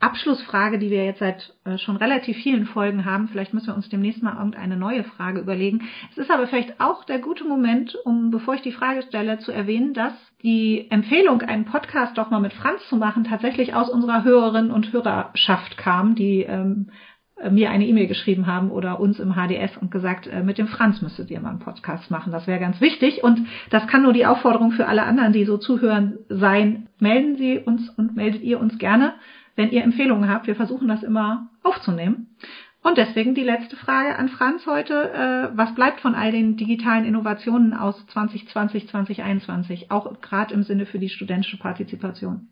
Abschlussfrage, 0.00 0.80
die 0.80 0.90
wir 0.90 1.04
jetzt 1.04 1.20
seit 1.20 1.54
äh, 1.64 1.78
schon 1.78 1.94
relativ 1.94 2.36
vielen 2.38 2.66
Folgen 2.66 3.04
haben. 3.04 3.28
Vielleicht 3.28 3.54
müssen 3.54 3.68
wir 3.68 3.76
uns 3.76 3.88
demnächst 3.88 4.20
mal 4.20 4.36
irgendeine 4.36 4.76
neue 4.76 5.04
Frage 5.04 5.38
überlegen. 5.38 5.82
Es 6.10 6.18
ist 6.18 6.30
aber 6.32 6.48
vielleicht 6.48 6.80
auch 6.80 7.04
der 7.04 7.20
gute 7.20 7.44
Moment, 7.44 7.94
um, 8.04 8.32
bevor 8.32 8.54
ich 8.54 8.62
die 8.62 8.72
Frage 8.72 9.02
stelle, 9.02 9.38
zu 9.38 9.52
erwähnen, 9.52 9.94
dass 9.94 10.12
die 10.42 10.90
Empfehlung, 10.90 11.40
einen 11.42 11.66
Podcast 11.66 12.18
doch 12.18 12.30
mal 12.30 12.40
mit 12.40 12.52
Franz 12.52 12.80
zu 12.88 12.96
machen, 12.96 13.22
tatsächlich 13.22 13.74
aus 13.74 13.88
unserer 13.88 14.24
Hörerinnen 14.24 14.72
und 14.72 14.92
Hörerschaft 14.92 15.76
kam, 15.76 16.16
die 16.16 16.42
ähm, 16.42 16.90
äh, 16.90 17.13
mir 17.50 17.70
eine 17.70 17.86
E-Mail 17.86 18.06
geschrieben 18.06 18.46
haben 18.46 18.70
oder 18.70 19.00
uns 19.00 19.18
im 19.18 19.34
HDS 19.34 19.76
und 19.76 19.90
gesagt, 19.90 20.26
äh, 20.26 20.42
mit 20.42 20.58
dem 20.58 20.68
Franz 20.68 21.02
müsstet 21.02 21.30
ihr 21.30 21.40
mal 21.40 21.50
einen 21.50 21.58
Podcast 21.58 22.10
machen. 22.10 22.32
Das 22.32 22.46
wäre 22.46 22.60
ganz 22.60 22.80
wichtig. 22.80 23.22
Und 23.24 23.46
das 23.70 23.86
kann 23.86 24.02
nur 24.02 24.12
die 24.12 24.26
Aufforderung 24.26 24.72
für 24.72 24.86
alle 24.86 25.02
anderen, 25.02 25.32
die 25.32 25.44
so 25.44 25.58
zuhören, 25.58 26.18
sein. 26.28 26.88
Melden 27.00 27.36
Sie 27.36 27.58
uns 27.58 27.88
und 27.90 28.16
meldet 28.16 28.42
ihr 28.42 28.60
uns 28.60 28.78
gerne, 28.78 29.14
wenn 29.56 29.70
ihr 29.70 29.82
Empfehlungen 29.82 30.30
habt. 30.30 30.46
Wir 30.46 30.56
versuchen 30.56 30.88
das 30.88 31.02
immer 31.02 31.48
aufzunehmen. 31.62 32.28
Und 32.82 32.98
deswegen 32.98 33.34
die 33.34 33.42
letzte 33.42 33.76
Frage 33.76 34.16
an 34.16 34.28
Franz 34.28 34.66
heute. 34.66 35.10
Äh, 35.12 35.56
was 35.56 35.74
bleibt 35.74 36.00
von 36.00 36.14
all 36.14 36.30
den 36.30 36.56
digitalen 36.56 37.04
Innovationen 37.04 37.74
aus 37.74 38.06
2020, 38.08 38.88
2021, 38.88 39.90
auch 39.90 40.20
gerade 40.20 40.54
im 40.54 40.62
Sinne 40.62 40.86
für 40.86 40.98
die 40.98 41.08
studentische 41.08 41.58
Partizipation? 41.58 42.48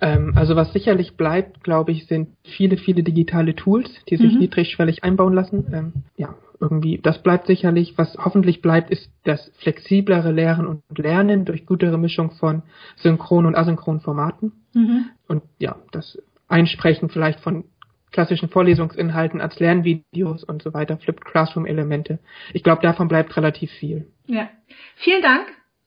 Ähm, 0.00 0.32
also 0.36 0.56
was 0.56 0.72
sicherlich 0.72 1.16
bleibt, 1.16 1.64
glaube 1.64 1.92
ich, 1.92 2.06
sind 2.06 2.28
viele, 2.44 2.76
viele 2.76 3.02
digitale 3.02 3.54
Tools, 3.54 3.90
die 4.08 4.16
sich 4.16 4.34
mhm. 4.34 4.40
niedrigschwellig 4.40 5.04
einbauen 5.04 5.32
lassen. 5.32 5.66
Ähm, 5.72 5.92
ja, 6.16 6.34
irgendwie, 6.60 6.98
das 6.98 7.22
bleibt 7.22 7.46
sicherlich. 7.46 7.96
Was 7.96 8.16
hoffentlich 8.16 8.60
bleibt, 8.60 8.90
ist 8.90 9.10
das 9.24 9.50
flexiblere 9.58 10.32
Lehren 10.32 10.66
und 10.66 10.82
Lernen 10.96 11.44
durch 11.44 11.66
gutere 11.66 11.98
Mischung 11.98 12.32
von 12.32 12.62
synchronen 12.96 13.46
und 13.46 13.54
asynchronen 13.54 14.00
Formaten. 14.00 14.52
Mhm. 14.74 15.06
Und 15.28 15.42
ja, 15.58 15.76
das 15.92 16.18
Einsprechen 16.48 17.08
vielleicht 17.08 17.40
von 17.40 17.64
klassischen 18.12 18.48
Vorlesungsinhalten 18.48 19.40
als 19.40 19.58
Lernvideos 19.58 20.44
und 20.44 20.62
so 20.62 20.72
weiter, 20.72 20.96
Flipped 20.98 21.24
Classroom 21.24 21.66
Elemente. 21.66 22.18
Ich 22.52 22.62
glaube, 22.62 22.82
davon 22.82 23.08
bleibt 23.08 23.36
relativ 23.36 23.70
viel. 23.72 24.06
Ja. 24.26 24.48
Vielen 24.96 25.22
Dank 25.22 25.46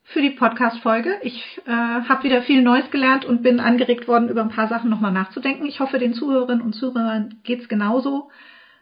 für 0.10 0.22
die 0.22 0.32
Podcast-Folge. 0.32 1.19
Ich 1.22 1.62
äh, 1.65 1.72
habe 1.72 2.24
wieder 2.24 2.41
viel 2.41 2.63
Neues 2.63 2.89
gelernt 2.89 3.26
und 3.26 3.43
bin 3.43 3.60
angeregt 3.60 4.08
worden, 4.08 4.30
über 4.30 4.41
ein 4.41 4.50
paar 4.50 4.67
Sachen 4.67 4.89
nochmal 4.89 5.12
nachzudenken. 5.12 5.67
Ich 5.67 5.80
hoffe, 5.80 6.00
den 6.00 6.13
Zuhörerinnen 6.13 6.63
und 6.63 6.74
Zuhörern 6.74 7.39
geht's 7.43 7.69
genauso. 7.69 8.30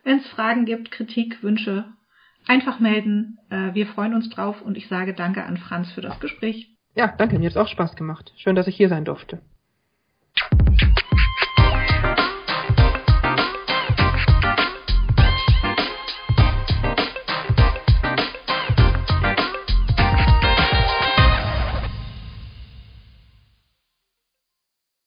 Wenn 0.04 0.20
es 0.20 0.28
Fragen 0.28 0.66
gibt, 0.66 0.90
Kritik, 0.90 1.44
Wünsche, 1.44 1.86
einfach 2.48 2.80
melden. 2.80 3.40
Äh, 3.50 3.74
wir 3.74 3.88
freuen 3.88 4.14
uns 4.14 4.30
drauf 4.30 4.62
und 4.62 4.78
ich 4.78 4.88
sage 4.88 5.14
danke 5.14 5.44
an 5.44 5.58
Franz 5.58 5.92
für 5.92 6.02
das 6.02 6.20
Gespräch. 6.22 6.74
Ja, 6.96 7.14
danke. 7.18 7.38
Mir 7.38 7.48
hat's 7.48 7.58
auch 7.58 7.68
Spaß 7.68 7.96
gemacht. 7.96 8.32
Schön, 8.38 8.56
dass 8.56 8.68
ich 8.68 8.78
hier 8.78 8.90
sein 8.90 9.04
durfte. 9.04 9.42